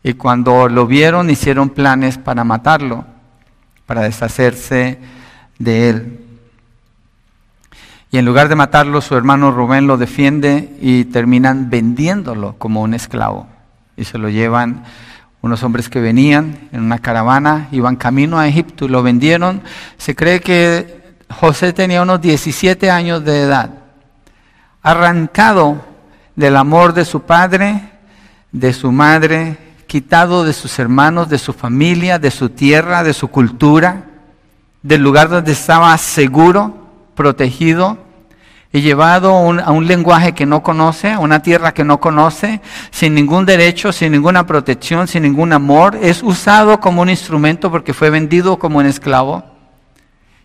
[0.02, 3.04] y cuando lo vieron hicieron planes para matarlo
[3.86, 4.98] para deshacerse
[5.58, 6.29] de él.
[8.12, 12.94] Y en lugar de matarlo, su hermano Rubén lo defiende y terminan vendiéndolo como un
[12.94, 13.48] esclavo.
[13.96, 14.84] Y se lo llevan
[15.42, 19.62] unos hombres que venían en una caravana, iban camino a Egipto y lo vendieron.
[19.98, 23.70] Se cree que José tenía unos 17 años de edad,
[24.82, 25.86] arrancado
[26.36, 27.82] del amor de su padre,
[28.52, 29.58] de su madre
[29.90, 34.04] quitado de sus hermanos, de su familia, de su tierra, de su cultura,
[34.84, 36.89] del lugar donde estaba seguro,
[37.20, 37.98] protegido,
[38.72, 42.62] y llevado a un lenguaje que no conoce, a una tierra que no conoce,
[42.92, 45.98] sin ningún derecho, sin ninguna protección, sin ningún amor.
[46.02, 49.44] Es usado como un instrumento porque fue vendido como un esclavo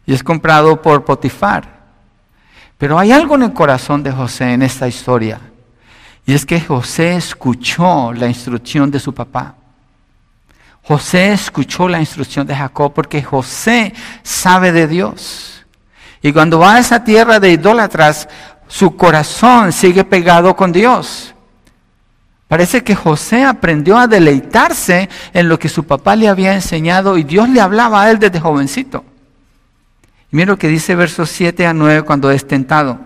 [0.04, 1.84] y es comprado por Potifar.
[2.76, 5.38] Pero hay algo en el corazón de José en esta historia
[6.26, 9.54] y es que José escuchó la instrucción de su papá.
[10.82, 13.94] José escuchó la instrucción de Jacob porque José
[14.24, 15.54] sabe de Dios.
[16.24, 18.30] Y cuando va a esa tierra de idólatras,
[18.66, 21.34] su corazón sigue pegado con Dios.
[22.48, 27.24] Parece que José aprendió a deleitarse en lo que su papá le había enseñado y
[27.24, 29.04] Dios le hablaba a él desde jovencito.
[30.30, 32.98] Mira lo que dice versos 7 a 9 cuando es tentado.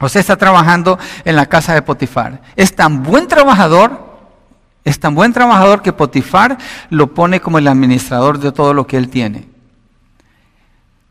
[0.00, 2.42] José está trabajando en la casa de Potifar.
[2.56, 4.18] Es tan buen trabajador,
[4.82, 6.58] es tan buen trabajador que Potifar
[6.88, 9.49] lo pone como el administrador de todo lo que él tiene.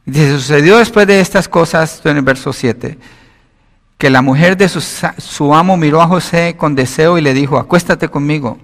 [0.10, 2.98] Dice, sucedió después de estas cosas, en el verso 7,
[3.98, 7.58] que la mujer de su, su amo miró a José con deseo y le dijo,
[7.58, 8.58] acuéstate conmigo.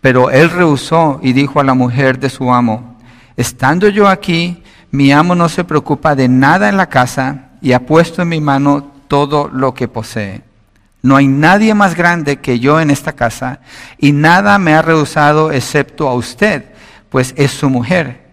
[0.00, 2.98] Pero él rehusó y dijo a la mujer de su amo,
[3.36, 7.86] estando yo aquí, mi amo no se preocupa de nada en la casa y ha
[7.86, 10.42] puesto en mi mano todo lo que posee.
[11.02, 13.60] No hay nadie más grande que yo en esta casa
[13.96, 16.64] y nada me ha rehusado excepto a usted,
[17.10, 18.29] pues es su mujer.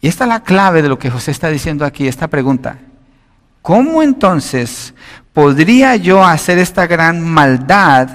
[0.00, 2.78] Y esta es la clave de lo que José está diciendo aquí, esta pregunta.
[3.62, 4.94] ¿Cómo entonces
[5.32, 8.08] podría yo hacer esta gran maldad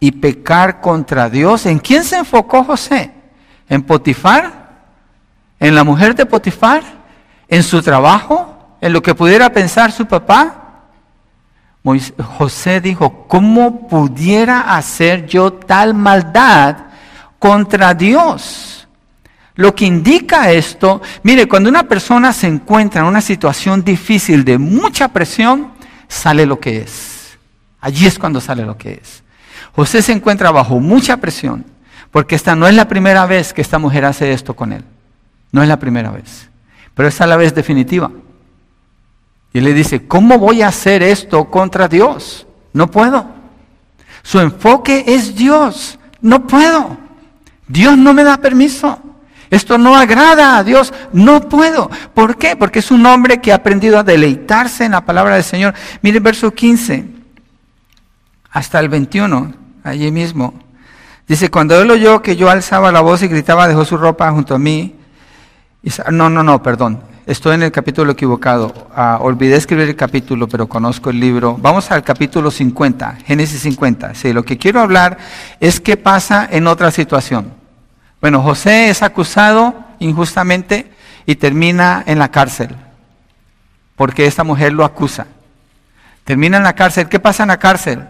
[0.00, 1.66] y pecar contra Dios?
[1.66, 3.12] ¿En quién se enfocó José?
[3.68, 4.66] ¿En Potifar?
[5.60, 6.82] ¿En la mujer de Potifar?
[7.48, 8.76] ¿En su trabajo?
[8.80, 10.62] ¿En lo que pudiera pensar su papá?
[12.38, 16.76] José dijo, ¿cómo pudiera hacer yo tal maldad
[17.38, 18.75] contra Dios?
[19.56, 24.58] Lo que indica esto, mire, cuando una persona se encuentra en una situación difícil de
[24.58, 25.72] mucha presión,
[26.08, 27.38] sale lo que es.
[27.80, 29.24] Allí es cuando sale lo que es.
[29.74, 31.64] José se encuentra bajo mucha presión,
[32.10, 34.84] porque esta no es la primera vez que esta mujer hace esto con él.
[35.52, 36.50] No es la primera vez,
[36.94, 38.10] pero esta es la vez definitiva.
[39.54, 42.46] Y le dice, ¿cómo voy a hacer esto contra Dios?
[42.74, 43.26] No puedo.
[44.22, 45.98] Su enfoque es Dios.
[46.20, 46.98] No puedo.
[47.66, 49.00] Dios no me da permiso.
[49.50, 50.92] Esto no agrada a Dios.
[51.12, 51.90] No puedo.
[52.14, 52.56] ¿Por qué?
[52.56, 55.74] Porque es un hombre que ha aprendido a deleitarse en la palabra del Señor.
[56.02, 57.04] Mire verso 15
[58.50, 59.52] hasta el 21,
[59.84, 60.54] allí mismo.
[61.28, 64.54] Dice, cuando él oyó que yo alzaba la voz y gritaba, dejó su ropa junto
[64.54, 64.94] a mí.
[66.10, 67.02] no, no, no, perdón.
[67.26, 68.72] Estoy en el capítulo equivocado.
[68.94, 71.58] Ah, olvidé escribir el capítulo, pero conozco el libro.
[71.60, 74.14] Vamos al capítulo 50, Génesis 50.
[74.14, 75.18] Sí, lo que quiero hablar
[75.58, 77.52] es qué pasa en otra situación.
[78.20, 80.90] Bueno, José es acusado injustamente
[81.26, 82.76] y termina en la cárcel,
[83.94, 85.26] porque esta mujer lo acusa.
[86.24, 87.08] Termina en la cárcel.
[87.08, 88.04] ¿Qué pasa en la cárcel?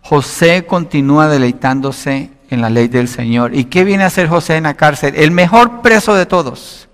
[0.00, 3.54] José continúa deleitándose en la ley del Señor.
[3.54, 5.14] ¿Y qué viene a hacer José en la cárcel?
[5.16, 6.88] El mejor preso de todos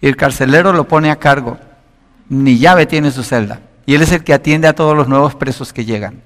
[0.00, 1.58] Y el carcelero lo pone a cargo.
[2.28, 3.60] Ni llave tiene su celda.
[3.84, 6.22] Y él es el que atiende a todos los nuevos presos que llegan.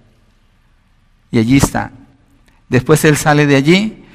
[1.30, 1.91] Y allí está.
[2.68, 4.05] Después él sale de allí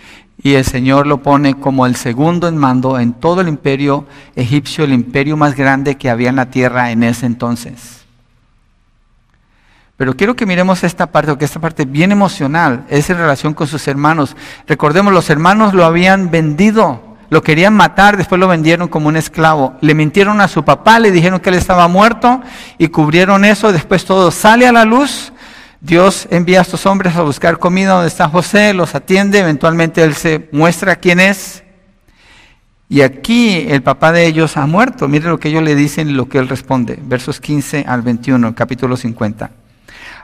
[0.44, 4.84] y el Señor lo pone como el segundo en mando en todo el imperio egipcio,
[4.84, 8.02] el imperio más grande que había en la tierra en ese entonces.
[9.98, 13.68] Pero quiero que miremos esta parte, porque esta parte bien emocional es en relación con
[13.68, 14.36] sus hermanos.
[14.68, 19.76] Recordemos, los hermanos lo habían vendido, lo querían matar, después lo vendieron como un esclavo.
[19.80, 22.42] Le mintieron a su papá, le dijeron que él estaba muerto
[22.80, 23.72] y cubrieron eso.
[23.72, 25.34] Después todo sale a la luz.
[25.82, 30.14] Dios envía a estos hombres a buscar comida donde está José, los atiende, eventualmente él
[30.14, 31.64] se muestra quién es.
[32.88, 35.08] Y aquí el papá de ellos ha muerto.
[35.08, 37.00] Mire lo que ellos le dicen y lo que él responde.
[37.02, 39.50] Versos 15 al 21, capítulo 50.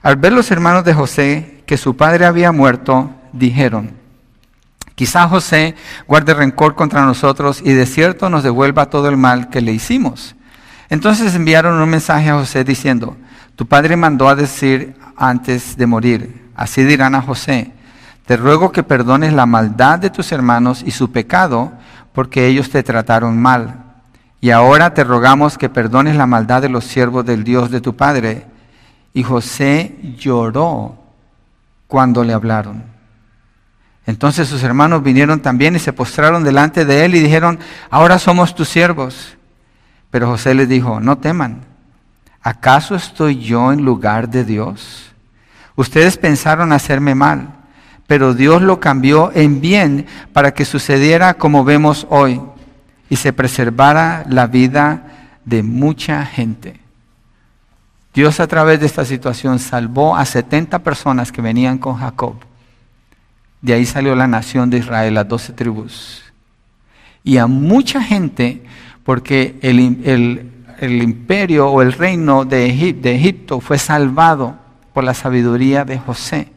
[0.03, 3.91] Al ver los hermanos de José que su padre había muerto, dijeron,
[4.93, 5.75] quizá José
[6.07, 10.35] guarde rencor contra nosotros y de cierto nos devuelva todo el mal que le hicimos.
[10.89, 13.17] Entonces enviaron un mensaje a José diciendo,
[13.57, 17.71] tu padre mandó a decir antes de morir, así dirán a José,
[18.27, 21.73] te ruego que perdones la maldad de tus hermanos y su pecado,
[22.13, 23.83] porque ellos te trataron mal.
[24.41, 27.95] Y ahora te rogamos que perdones la maldad de los siervos del Dios de tu
[27.95, 28.45] padre
[29.11, 30.95] y José lloró
[31.87, 32.83] cuando le hablaron.
[34.05, 37.57] Entonces sus hermanos vinieron también y se postraron delante de él y dijeron,
[37.89, 39.35] ahora somos tus siervos.
[40.11, 41.61] Pero José les dijo, no teman,
[42.47, 45.11] ¿acaso estoy yo en lugar de Dios?
[45.75, 47.49] Ustedes pensaron hacerme mal,
[48.07, 52.41] pero Dios lo cambió en bien para que sucediera como vemos hoy
[53.09, 55.03] y se preservara la vida
[55.43, 56.79] de mucha gente.
[58.13, 62.35] Dios a través de esta situación salvó a 70 personas que venían con Jacob.
[63.61, 66.23] De ahí salió la nación de Israel, las doce tribus.
[67.23, 68.63] Y a mucha gente,
[69.03, 74.55] porque el, imperio o el reino de Egipto fue salvado
[74.93, 76.51] por la sabiduría de José.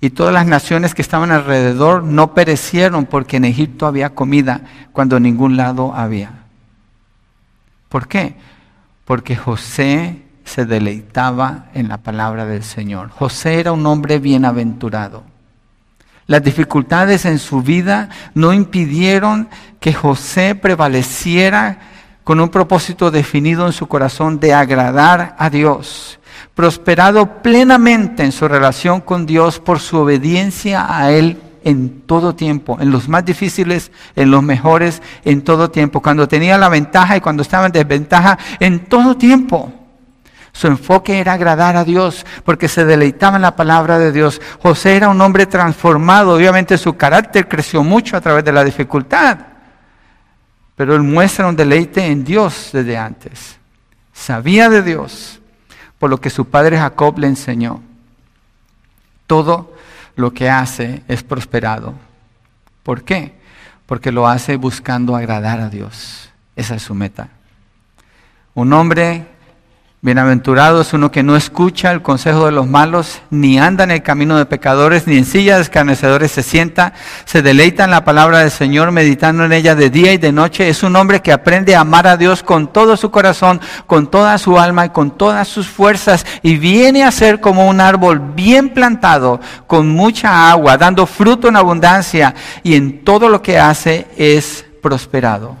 [0.00, 5.18] Y todas las naciones que estaban alrededor no perecieron porque en Egipto había comida cuando
[5.18, 6.32] en ningún lado había.
[7.90, 8.34] ¿Por qué?
[9.04, 13.10] Porque José se deleitaba en la palabra del Señor.
[13.10, 15.22] José era un hombre bienaventurado.
[16.26, 19.48] Las dificultades en su vida no impidieron
[19.80, 21.80] que José prevaleciera
[22.30, 26.20] con un propósito definido en su corazón de agradar a Dios,
[26.54, 32.78] prosperado plenamente en su relación con Dios por su obediencia a Él en todo tiempo,
[32.80, 37.20] en los más difíciles, en los mejores, en todo tiempo, cuando tenía la ventaja y
[37.20, 39.72] cuando estaba en desventaja, en todo tiempo.
[40.52, 44.40] Su enfoque era agradar a Dios porque se deleitaba en la palabra de Dios.
[44.62, 46.36] José era un hombre transformado.
[46.36, 49.49] Obviamente su carácter creció mucho a través de la dificultad.
[50.80, 53.58] Pero él muestra un deleite en Dios desde antes.
[54.14, 55.38] Sabía de Dios
[55.98, 57.82] por lo que su padre Jacob le enseñó.
[59.26, 59.74] Todo
[60.16, 61.92] lo que hace es prosperado.
[62.82, 63.34] ¿Por qué?
[63.84, 66.30] Porque lo hace buscando agradar a Dios.
[66.56, 67.28] Esa es su meta.
[68.54, 69.26] Un hombre
[70.02, 74.02] Bienaventurado es uno que no escucha el consejo de los malos, ni anda en el
[74.02, 76.94] camino de pecadores, ni en silla de escarnecedores se sienta,
[77.26, 80.70] se deleita en la palabra del Señor, meditando en ella de día y de noche.
[80.70, 84.38] Es un hombre que aprende a amar a Dios con todo su corazón, con toda
[84.38, 88.70] su alma y con todas sus fuerzas, y viene a ser como un árbol bien
[88.70, 94.64] plantado, con mucha agua, dando fruto en abundancia, y en todo lo que hace es
[94.80, 95.58] prosperado.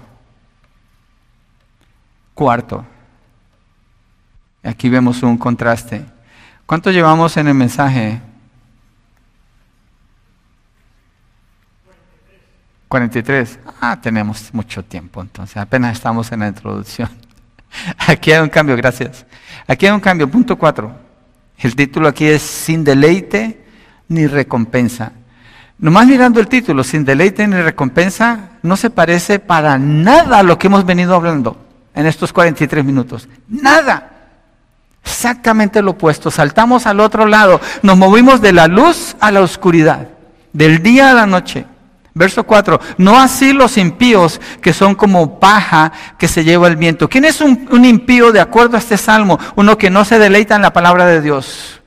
[2.32, 2.86] Cuarto,
[4.62, 6.04] Aquí vemos un contraste.
[6.66, 8.20] ¿Cuánto llevamos en el mensaje?
[12.90, 13.58] 43.
[13.80, 17.08] Ah, tenemos mucho tiempo entonces, apenas estamos en la introducción.
[18.08, 19.24] Aquí hay un cambio, gracias.
[19.66, 20.92] Aquí hay un cambio, punto 4.
[21.58, 23.64] El título aquí es Sin deleite
[24.08, 25.12] ni recompensa.
[25.78, 30.58] Nomás mirando el título, Sin deleite ni recompensa, no se parece para nada a lo
[30.58, 31.56] que hemos venido hablando
[31.94, 33.28] en estos 43 minutos.
[33.46, 34.09] Nada.
[35.04, 36.30] Exactamente lo opuesto.
[36.30, 37.60] Saltamos al otro lado.
[37.82, 40.08] Nos movimos de la luz a la oscuridad,
[40.52, 41.66] del día a la noche.
[42.12, 42.80] Verso 4.
[42.98, 47.08] No así los impíos que son como paja que se lleva el viento.
[47.08, 49.38] ¿Quién es un, un, impío de acuerdo a este salmo?
[49.56, 51.80] Uno que no se deleita en la palabra de Dios.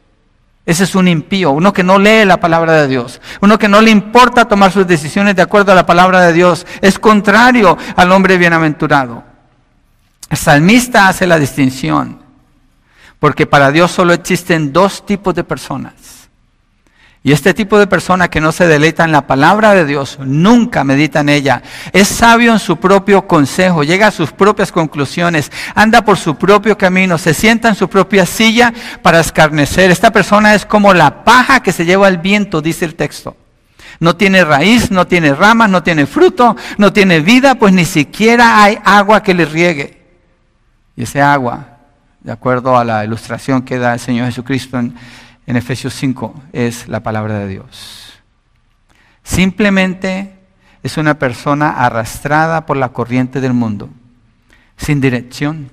[0.66, 3.82] Ese es un impío, uno que no lee la palabra de Dios, uno que no
[3.82, 6.66] le importa tomar sus decisiones de acuerdo a la palabra de Dios.
[6.80, 9.24] Es contrario al hombre bienaventurado.
[10.30, 12.23] El salmista hace la distinción
[13.24, 15.94] porque para Dios solo existen dos tipos de personas.
[17.24, 20.84] Y este tipo de persona que no se deleita en la palabra de Dios, nunca
[20.84, 21.64] medita en ella.
[21.94, 26.78] Es sabio en su propio consejo, llega a sus propias conclusiones, anda por su propio
[26.78, 29.90] camino, se sienta en su propia silla para escarnecer.
[29.90, 33.38] Esta persona es como la paja que se lleva el viento, dice el texto.
[34.02, 38.62] No tiene raíz, no tiene ramas, no tiene fruto, no tiene vida, pues ni siquiera
[38.62, 40.04] hay agua que le riegue.
[40.98, 41.73] Y ese agua,
[42.24, 44.96] de acuerdo a la ilustración que da el Señor Jesucristo en
[45.46, 48.14] Efesios 5 es la palabra de Dios.
[49.24, 50.40] Simplemente
[50.82, 53.90] es una persona arrastrada por la corriente del mundo,
[54.78, 55.70] sin dirección,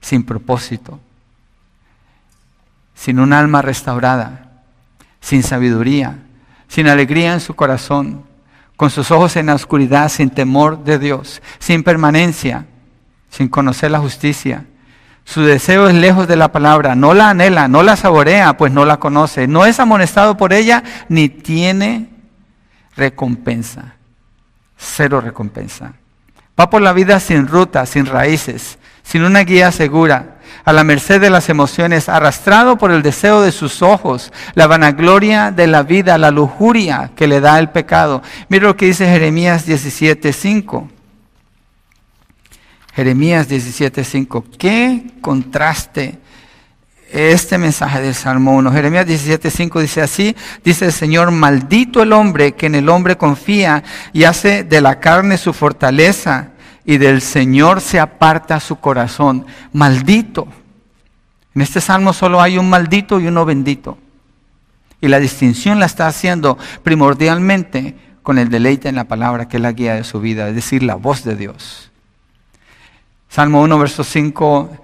[0.00, 1.00] sin propósito,
[2.94, 4.62] sin un alma restaurada,
[5.20, 6.18] sin sabiduría,
[6.68, 8.24] sin alegría en su corazón,
[8.76, 12.66] con sus ojos en la oscuridad, sin temor de Dios, sin permanencia,
[13.30, 14.64] sin conocer la justicia,
[15.28, 18.86] su deseo es lejos de la palabra, no la anhela, no la saborea, pues no
[18.86, 22.08] la conoce, no es amonestado por ella, ni tiene
[22.96, 23.96] recompensa.
[24.78, 25.92] Cero recompensa.
[26.58, 31.20] Va por la vida sin ruta, sin raíces, sin una guía segura, a la merced
[31.20, 36.16] de las emociones, arrastrado por el deseo de sus ojos, la vanagloria de la vida,
[36.16, 38.22] la lujuria que le da el pecado.
[38.48, 40.88] Mira lo que dice Jeremías 17:5.
[42.94, 44.44] Jeremías 17:5.
[44.58, 46.18] Qué contraste
[47.10, 48.72] este mensaje del Salmo 1.
[48.72, 53.82] Jeremías 17:5 dice así, dice el Señor, maldito el hombre que en el hombre confía
[54.12, 56.50] y hace de la carne su fortaleza
[56.84, 59.46] y del Señor se aparta su corazón.
[59.72, 60.48] Maldito.
[61.54, 63.98] En este salmo solo hay un maldito y uno bendito.
[65.00, 69.62] Y la distinción la está haciendo primordialmente con el deleite en la palabra que es
[69.62, 71.87] la guía de su vida, es decir, la voz de Dios.
[73.28, 74.78] Salmo 1, verso 5,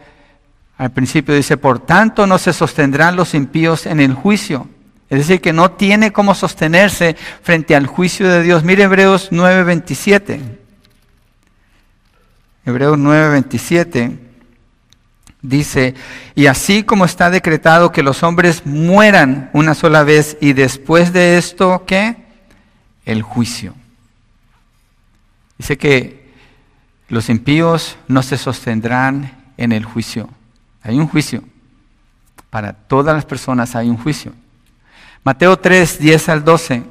[0.76, 4.68] al principio dice, por tanto no se sostendrán los impíos en el juicio.
[5.11, 8.64] Es decir, que no tiene cómo sostenerse frente al juicio de Dios.
[8.64, 10.40] Mire Hebreos 9, 27.
[12.66, 14.18] Hebreos 9, 27
[15.45, 15.95] dice,
[16.34, 21.36] y así como está decretado que los hombres mueran una sola vez y después de
[21.36, 22.16] esto, ¿qué?
[23.05, 23.74] El juicio.
[25.59, 26.24] Dice que
[27.15, 30.29] los impíos no se sostendrán en el juicio.
[30.83, 31.45] Hay un juicio.
[32.51, 34.33] Para todas las personas hay un juicio.
[35.23, 36.83] Mateo 3, 10 al 12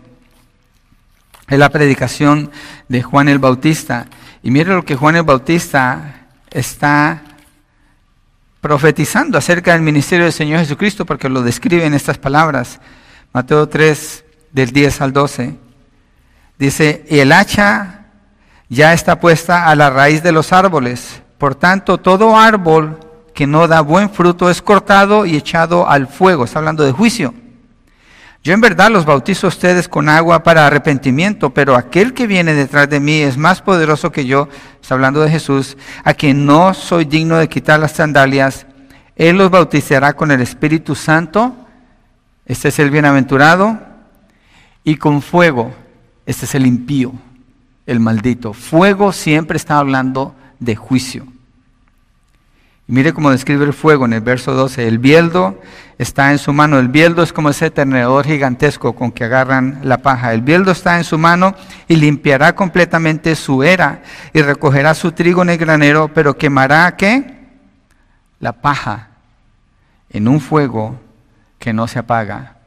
[1.50, 2.50] es la predicación
[2.88, 4.08] de Juan el Bautista.
[4.42, 7.22] Y mire lo que Juan el Bautista está
[8.62, 12.80] profetizando acerca del ministerio del Señor Jesucristo, porque lo describe en estas palabras.
[13.34, 15.58] Mateo 3, del 10 al 12.
[16.58, 18.03] Dice, y el hacha
[18.74, 21.22] ya está puesta a la raíz de los árboles.
[21.38, 23.00] Por tanto, todo árbol
[23.34, 26.46] que no da buen fruto es cortado y echado al fuego.
[26.46, 27.34] Está hablando de juicio.
[28.44, 32.54] Yo en verdad los bautizo a ustedes con agua para arrepentimiento, pero aquel que viene
[32.54, 34.50] detrás de mí es más poderoso que yo,
[34.82, 38.66] está hablando de Jesús, a quien no soy digno de quitar las sandalias.
[39.16, 41.56] Él los bautizará con el Espíritu Santo,
[42.46, 43.80] este es el bienaventurado,
[44.84, 45.74] y con fuego,
[46.26, 47.14] este es el impío
[47.86, 48.54] el maldito.
[48.54, 51.28] Fuego siempre está hablando de juicio.
[52.88, 54.88] Y mire cómo describe el fuego en el verso 12.
[54.88, 55.60] El bieldo
[55.98, 56.80] está en su mano.
[56.80, 60.34] El bieldo es como ese tenedor gigantesco con que agarran la paja.
[60.34, 61.56] El bieldo está en su mano
[61.88, 64.04] y limpiará completamente su era
[64.34, 67.42] y recogerá su trigo en el granero, pero quemará qué?
[68.40, 69.10] La paja
[70.10, 71.00] en un fuego
[71.60, 72.58] que no se apaga.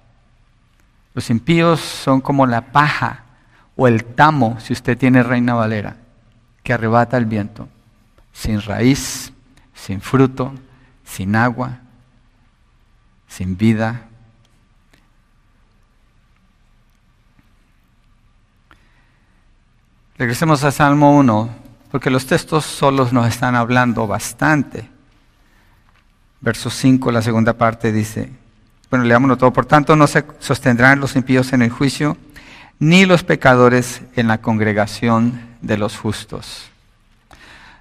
[1.13, 3.26] Los impíos son como la paja
[3.77, 5.97] o el tamo, si usted tiene reina valera,
[6.63, 7.69] que arrebata el viento,
[8.33, 9.33] sin raíz,
[9.75, 10.53] sin fruto,
[11.05, 11.79] sin agua,
[13.29, 14.03] sin vida.
[20.17, 21.51] Regresemos a Salmo 1,
[21.91, 24.89] porque los textos solos nos están hablando bastante.
[26.41, 28.33] Verso 5, la segunda parte dice,
[28.91, 32.17] bueno, leámoslo todo, por tanto no se sostendrán los impíos en el juicio,
[32.79, 36.71] ni los pecadores en la congregación de los justos.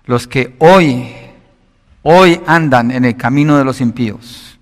[0.06, 1.14] Los que hoy,
[2.04, 4.58] hoy andan en el camino de los impíos,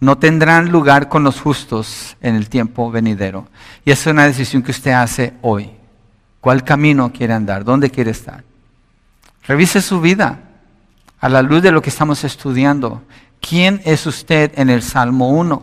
[0.00, 3.48] no tendrán lugar con los justos en el tiempo venidero.
[3.84, 5.70] Y es una decisión que usted hace hoy.
[6.40, 7.64] ¿Cuál camino quiere andar?
[7.64, 8.42] ¿Dónde quiere estar?
[9.46, 10.40] Revise su vida
[11.20, 13.02] a la luz de lo que estamos estudiando.
[13.40, 15.62] ¿Quién es usted en el Salmo 1?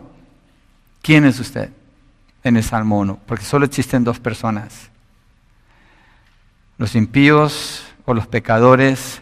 [1.01, 1.71] ¿Quién es usted?
[2.47, 4.89] En el Salmo 1, porque solo existen dos personas.
[6.77, 9.21] Los impíos o los pecadores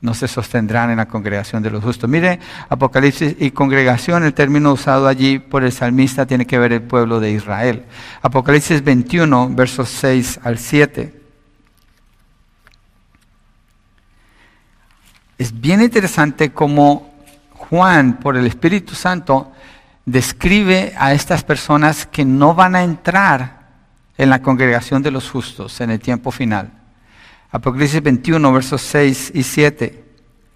[0.00, 2.08] no se sostendrán en la congregación de los justos.
[2.08, 6.82] Mire, Apocalipsis y congregación, el término usado allí por el salmista tiene que ver el
[6.82, 7.84] pueblo de Israel.
[8.22, 11.14] Apocalipsis 21, versos 6 al 7.
[15.38, 17.14] Es bien interesante cómo
[17.52, 19.52] Juan, por el Espíritu Santo,
[20.10, 23.68] describe a estas personas que no van a entrar
[24.16, 26.70] en la congregación de los justos en el tiempo final.
[27.50, 30.04] Apocalipsis 21, versos 6 y 7.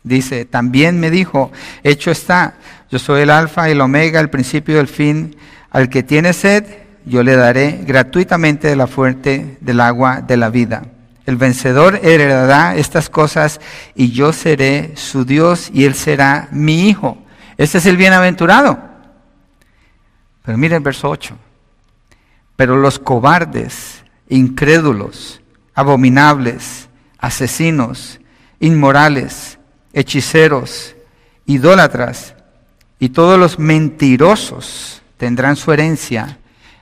[0.03, 2.55] Dice, también me dijo, hecho está,
[2.91, 5.37] yo soy el alfa y el omega, el principio y el fin.
[5.71, 6.65] Al que tiene sed,
[7.05, 10.83] yo le daré gratuitamente de la fuente del agua de la vida.
[11.27, 13.61] El vencedor heredará estas cosas
[13.95, 17.19] y yo seré su Dios y él será mi hijo.
[17.59, 18.92] Este es el bienaventurado.
[20.45, 21.37] Pero mire el verso 8.
[22.57, 25.41] Pero los cobardes, incrédulos,
[25.75, 26.89] abominables,
[27.19, 28.21] asesinos,
[28.61, 29.59] inmorales,
[29.93, 30.95] hechiceros,
[31.47, 32.35] idólatras
[32.99, 36.39] y todos los mentirosos tendrán su herencia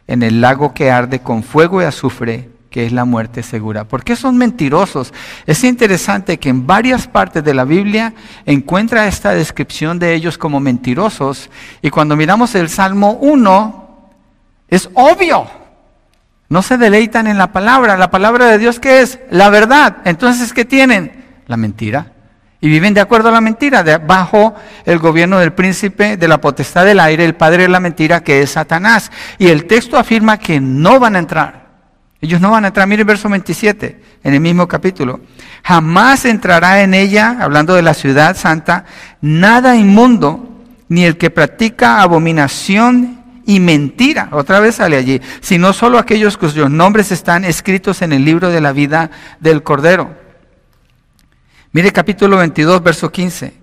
[0.06, 3.84] en el lago que arde con fuego y azufre, que es la muerte segura.
[3.84, 5.12] ¿Por qué son mentirosos?
[5.46, 8.14] Es interesante que en varias partes de la Biblia
[8.46, 11.50] encuentra esta descripción de ellos como mentirosos
[11.82, 14.10] y cuando miramos el Salmo 1
[14.68, 15.46] es obvio.
[16.48, 17.96] No se deleitan en la palabra.
[17.96, 19.18] La palabra de Dios, ¿qué es?
[19.30, 19.98] La verdad.
[20.04, 21.24] Entonces, ¿qué tienen?
[21.46, 22.12] La mentira.
[22.60, 24.54] Y viven de acuerdo a la mentira, bajo
[24.84, 28.42] el gobierno del príncipe de la potestad del aire, el padre de la mentira, que
[28.42, 29.10] es Satanás.
[29.38, 31.59] Y el texto afirma que no van a entrar.
[32.20, 32.86] Ellos no van a entrar.
[32.86, 35.20] Mire el verso 27, en el mismo capítulo.
[35.62, 38.84] Jamás entrará en ella, hablando de la ciudad santa,
[39.20, 44.28] nada inmundo, ni el que practica abominación y mentira.
[44.32, 45.20] Otra vez sale allí.
[45.40, 49.10] Sino solo aquellos cuyos nombres están escritos en el libro de la vida
[49.40, 50.14] del Cordero.
[51.72, 53.59] Mire capítulo 22, verso 15.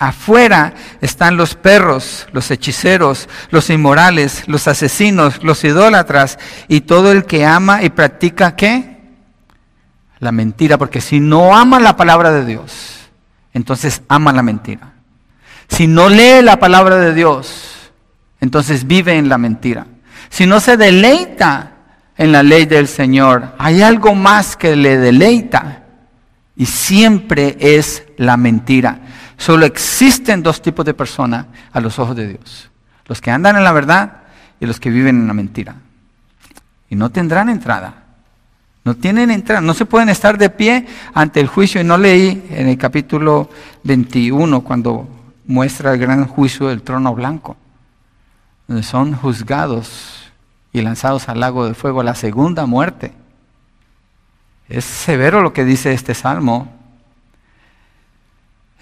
[0.00, 0.72] Afuera
[1.02, 6.38] están los perros, los hechiceros, los inmorales, los asesinos, los idólatras
[6.68, 8.98] y todo el que ama y practica qué?
[10.18, 13.10] La mentira, porque si no ama la palabra de Dios,
[13.52, 14.94] entonces ama la mentira.
[15.68, 17.92] Si no lee la palabra de Dios,
[18.40, 19.86] entonces vive en la mentira.
[20.30, 21.72] Si no se deleita
[22.16, 25.84] en la ley del Señor, hay algo más que le deleita
[26.56, 29.00] y siempre es la mentira.
[29.40, 32.70] Solo existen dos tipos de personas a los ojos de Dios.
[33.06, 34.18] Los que andan en la verdad
[34.60, 35.74] y los que viven en la mentira.
[36.88, 38.04] Y no tendrán entrada.
[38.84, 41.80] No tienen entrada, no se pueden estar de pie ante el juicio.
[41.80, 43.50] Y no leí en el capítulo
[43.84, 45.08] 21 cuando
[45.46, 47.56] muestra el gran juicio del trono blanco
[48.70, 50.30] donde son juzgados
[50.72, 53.12] y lanzados al lago de fuego, la segunda muerte.
[54.68, 56.72] Es severo lo que dice este salmo.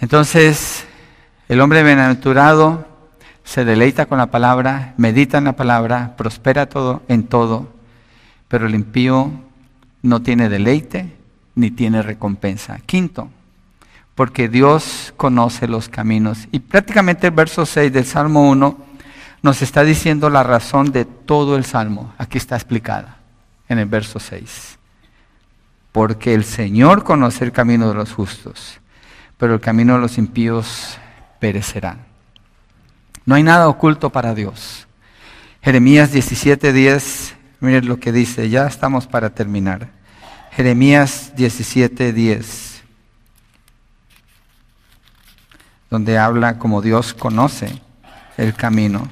[0.01, 0.87] Entonces,
[1.49, 2.87] el hombre bienaventurado
[3.43, 7.73] se deleita con la palabra, medita en la palabra, prospera todo en todo,
[8.47, 9.33] pero el impío
[10.03, 11.17] no tiene deleite
[11.55, 12.79] ni tiene recompensa.
[12.87, 13.29] Quinto,
[14.15, 16.47] porque Dios conoce los caminos.
[16.53, 18.77] Y prácticamente el verso 6 del Salmo 1
[19.43, 22.13] nos está diciendo la razón de todo el salmo.
[22.19, 23.19] Aquí está explicada
[23.69, 24.79] en el verso 6.
[25.93, 28.81] Porque el Señor conoce el camino de los justos,
[29.39, 30.99] pero el camino de los impíos
[31.39, 31.97] perecerá.
[33.25, 34.87] No hay nada oculto para Dios.
[35.63, 39.89] Jeremías 17:10, miren lo que dice, ya estamos para terminar.
[40.53, 42.83] Jeremías 17:10,
[45.91, 47.81] donde habla como Dios conoce
[48.37, 49.09] el camino.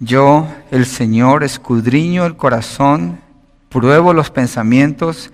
[0.00, 3.20] Yo, el Señor, escudriño el corazón,
[3.70, 5.30] pruebo los pensamientos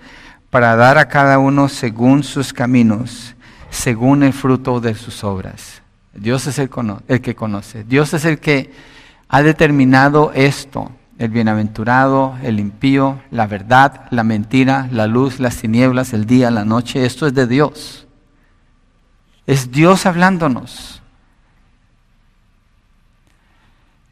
[0.51, 3.35] para dar a cada uno según sus caminos,
[3.71, 5.81] según el fruto de sus obras.
[6.13, 6.69] Dios es el,
[7.07, 7.85] el que conoce.
[7.85, 8.71] Dios es el que
[9.29, 16.11] ha determinado esto, el bienaventurado, el impío, la verdad, la mentira, la luz, las tinieblas,
[16.13, 17.05] el día, la noche.
[17.05, 18.07] Esto es de Dios.
[19.47, 21.00] Es Dios hablándonos.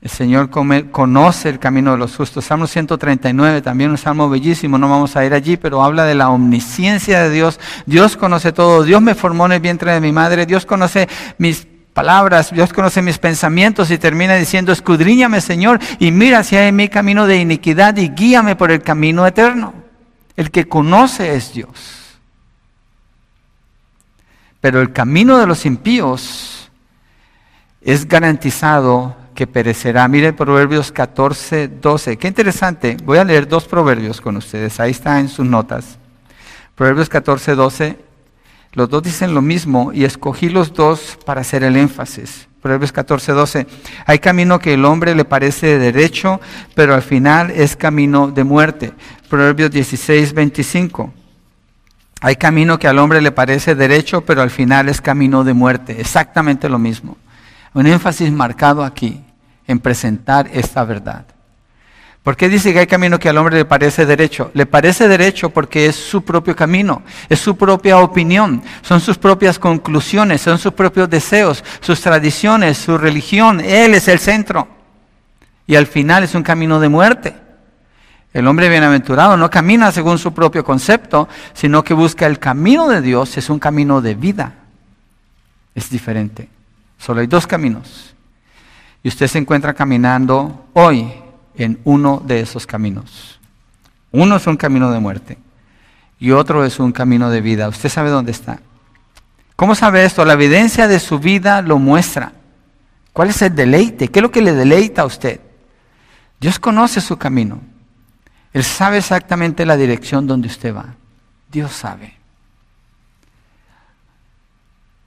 [0.02, 2.46] El Señor conoce el camino de los justos.
[2.46, 6.30] Salmo 139, también un salmo bellísimo, no vamos a ir allí, pero habla de la
[6.30, 7.60] omnisciencia de Dios.
[7.86, 8.84] Dios conoce todo.
[8.84, 10.46] Dios me formó en el vientre de mi madre.
[10.46, 12.54] Dios conoce mis palabras.
[12.54, 16.88] Dios conoce mis pensamientos y termina diciendo, escudriñame Señor y mira si hay en mi
[16.88, 19.74] camino de iniquidad y guíame por el camino eterno.
[20.38, 22.20] El que conoce es Dios.
[24.62, 26.72] Pero el camino de los impíos
[27.82, 30.06] es garantizado que perecerá.
[30.10, 32.18] Mire Proverbios 14, 12.
[32.18, 32.98] Qué interesante.
[33.06, 34.82] Voy a leer dos proverbios con ustedes.
[34.82, 35.98] Ahí está en sus notas.
[36.76, 37.98] Proverbios 14, 12.
[38.74, 42.50] Los dos dicen lo mismo y escogí los dos para hacer el énfasis.
[42.62, 43.68] Proverbios 14, 12.
[44.06, 46.42] Hay camino que el hombre le parece derecho,
[46.76, 48.92] pero al final es camino de muerte.
[49.30, 51.14] Proverbios 16, 25.
[52.20, 56.02] Hay camino que al hombre le parece derecho, pero al final es camino de muerte.
[56.02, 57.16] Exactamente lo mismo.
[57.74, 59.24] Un énfasis marcado aquí
[59.70, 61.26] en presentar esta verdad.
[62.24, 64.52] ¿Por qué dice que hay camino que al hombre le parece derecho?
[64.54, 69.58] Le parece derecho porque es su propio camino, es su propia opinión, son sus propias
[69.58, 73.62] conclusiones, son sus propios deseos, sus tradiciones, su religión.
[73.62, 74.68] Él es el centro.
[75.66, 77.36] Y al final es un camino de muerte.
[78.34, 83.02] El hombre bienaventurado no camina según su propio concepto, sino que busca el camino de
[83.02, 84.54] Dios, es un camino de vida.
[85.74, 86.50] Es diferente.
[86.98, 88.14] Solo hay dos caminos.
[89.04, 91.12] Y usted se encuentra caminando hoy
[91.56, 93.40] en uno de esos caminos.
[94.12, 95.38] Uno es un camino de muerte
[96.20, 97.70] y otro es un camino de vida.
[97.70, 98.60] Usted sabe dónde está.
[99.56, 100.26] ¿Cómo sabe esto?
[100.26, 102.34] La evidencia de su vida lo muestra.
[103.14, 104.08] ¿Cuál es el deleite?
[104.08, 105.40] ¿Qué es lo que le deleita a usted?
[106.40, 107.60] Dios conoce su camino.
[108.54, 110.96] Él sabe exactamente la dirección donde usted va.
[111.52, 112.16] Dios sabe.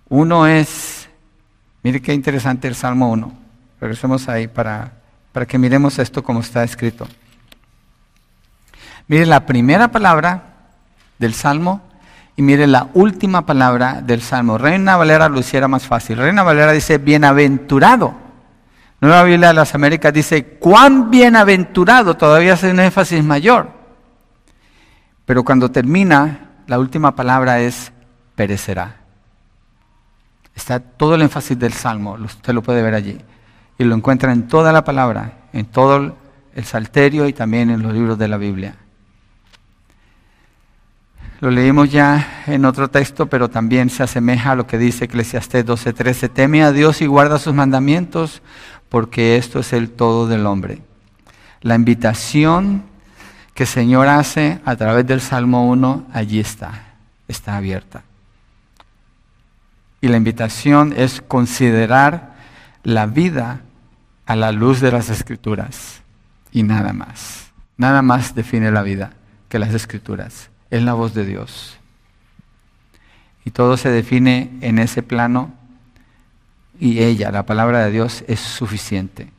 [0.09, 1.09] Uno es,
[1.83, 3.42] mire qué interesante el Salmo 1.
[3.83, 5.03] Regresemos ahí para
[5.33, 7.09] para que miremos esto como está escrito.
[9.09, 10.43] Mire la primera palabra
[11.19, 11.83] del Salmo
[12.37, 14.59] y mire la última palabra del Salmo.
[14.59, 16.19] Reina Valera lo hiciera más fácil.
[16.19, 18.15] Reina Valera dice bienaventurado.
[19.01, 23.69] Nueva Biblia de las Américas dice cuán bienaventurado, todavía hace un énfasis mayor.
[25.25, 27.93] Pero cuando termina, la última palabra es
[28.37, 28.97] perecerá.
[30.55, 33.19] Está todo el énfasis del Salmo, usted lo puede ver allí
[33.79, 36.17] y lo encuentra en toda la palabra, en todo
[36.55, 38.77] el Salterio y también en los libros de la Biblia.
[41.43, 45.67] Lo leímos ya en otro texto, pero también se asemeja a lo que dice Eclesiastés
[45.67, 46.29] 12:13.
[46.29, 48.43] Teme a Dios y guarda sus mandamientos,
[48.89, 50.83] porque esto es el todo del hombre.
[51.61, 52.85] La invitación
[53.55, 56.95] que el Señor hace a través del Salmo 1, allí está,
[57.27, 58.05] está abierta.
[60.01, 62.32] Y la invitación es considerar
[62.83, 63.61] la vida
[64.27, 66.03] a la luz de las escrituras
[66.53, 67.53] y nada más.
[67.77, 69.13] Nada más define la vida
[69.49, 70.51] que las escrituras.
[70.71, 71.79] Es la voz de Dios.
[73.45, 75.53] Y todo se define en ese plano
[76.79, 79.31] y ella, la palabra de Dios, es suficiente.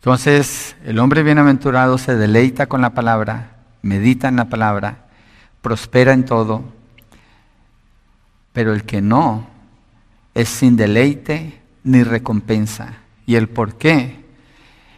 [0.00, 5.06] Entonces, el hombre bienaventurado se deleita con la palabra, medita en la palabra,
[5.62, 6.64] prospera en todo,
[8.52, 9.55] pero el que no
[10.36, 12.98] es sin deleite ni recompensa.
[13.24, 14.22] ¿Y el por qué?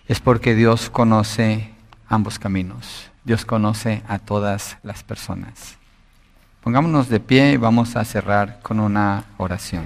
[0.08, 1.70] Es porque Dios conoce
[2.08, 3.08] ambos caminos.
[3.22, 5.78] Dios conoce a todas las personas.
[6.60, 9.84] Pongámonos de pie y vamos a cerrar con una oración.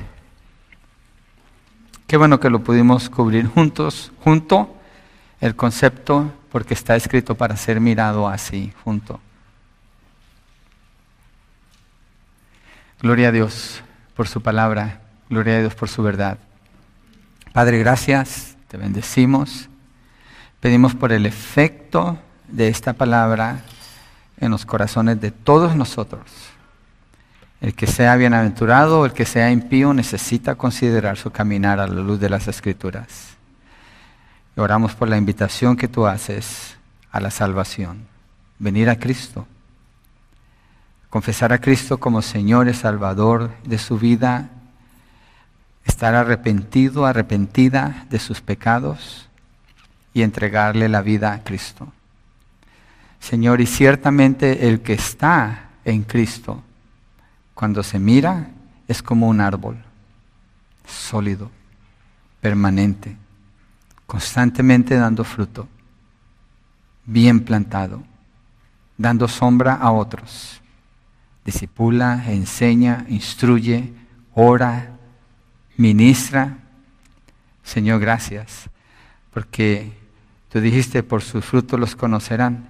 [2.07, 4.75] Qué bueno que lo pudimos cubrir juntos, junto
[5.39, 9.21] el concepto, porque está escrito para ser mirado así, junto.
[13.03, 13.83] Gloria a Dios
[14.17, 15.02] por su palabra,
[15.33, 16.37] gloria a Dios por su verdad.
[17.55, 19.71] Padre, gracias, te bendecimos.
[20.61, 22.19] Pedimos por el efecto
[22.49, 23.61] de esta palabra
[24.39, 26.23] en los corazones de todos nosotros.
[27.63, 32.03] El que sea bienaventurado o el que sea impío necesita considerar su caminar a la
[32.03, 33.37] luz de las escrituras.
[34.55, 36.77] oramos por la invitación que tú haces
[37.11, 38.07] a la salvación.
[38.59, 39.47] Venir a Cristo.
[41.09, 44.51] Confesar a Cristo como Señor y Salvador de su vida
[45.85, 49.29] estar arrepentido, arrepentida de sus pecados
[50.15, 51.93] y entregarle la vida a Cristo.
[53.21, 56.63] Señor, y ciertamente el que está en Cristo,
[57.55, 58.49] cuando se mira,
[58.89, 59.77] es como un árbol,
[60.87, 61.51] sólido,
[62.41, 63.17] permanente,
[64.07, 65.69] constantemente dando fruto,
[67.07, 68.03] bien plantado,
[68.99, 70.61] dando sombra a otros.
[71.45, 73.93] Disipula, enseña, instruye,
[74.35, 74.99] ora,
[75.77, 76.59] ministra.
[77.63, 78.69] Señor, gracias,
[79.33, 79.93] porque
[80.51, 82.69] tú dijiste, por sus frutos los conocerán.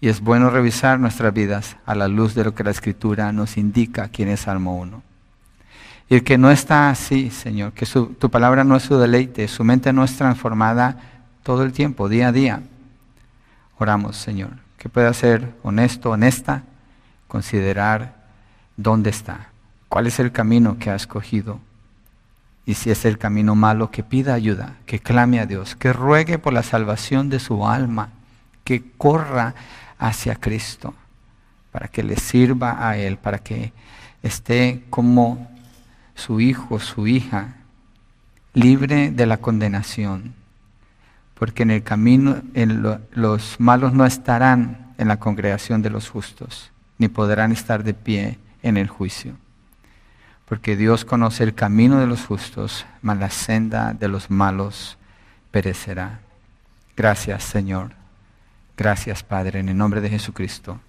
[0.00, 3.56] Y es bueno revisar nuestras vidas a la luz de lo que la Escritura nos
[3.56, 5.02] indica aquí en el Salmo 1.
[6.08, 9.64] Y el que no está así, Señor, que tu palabra no es su deleite, su
[9.64, 10.96] mente no es transformada
[11.42, 12.62] todo el tiempo, día a día.
[13.78, 16.62] Oramos, Señor, que pueda ser honesto, honesta,
[17.26, 18.16] considerar
[18.76, 19.48] dónde está,
[19.88, 21.60] cuál es el camino que ha escogido
[22.68, 26.38] y si es el camino malo, que pida ayuda, que clame a Dios, que ruegue
[26.38, 28.10] por la salvación de su alma,
[28.62, 29.54] que corra
[29.98, 30.92] hacia Cristo,
[31.72, 33.72] para que le sirva a Él, para que
[34.22, 35.50] esté como
[36.14, 37.54] su hijo, su hija,
[38.52, 40.34] libre de la condenación.
[41.32, 42.42] Porque en el camino
[43.12, 48.38] los malos no estarán en la congregación de los justos, ni podrán estar de pie
[48.62, 49.36] en el juicio.
[50.48, 54.96] Porque Dios conoce el camino de los justos, mas la senda de los malos
[55.50, 56.20] perecerá.
[56.96, 57.92] Gracias, Señor.
[58.76, 60.80] Gracias, Padre, en el nombre de Jesucristo.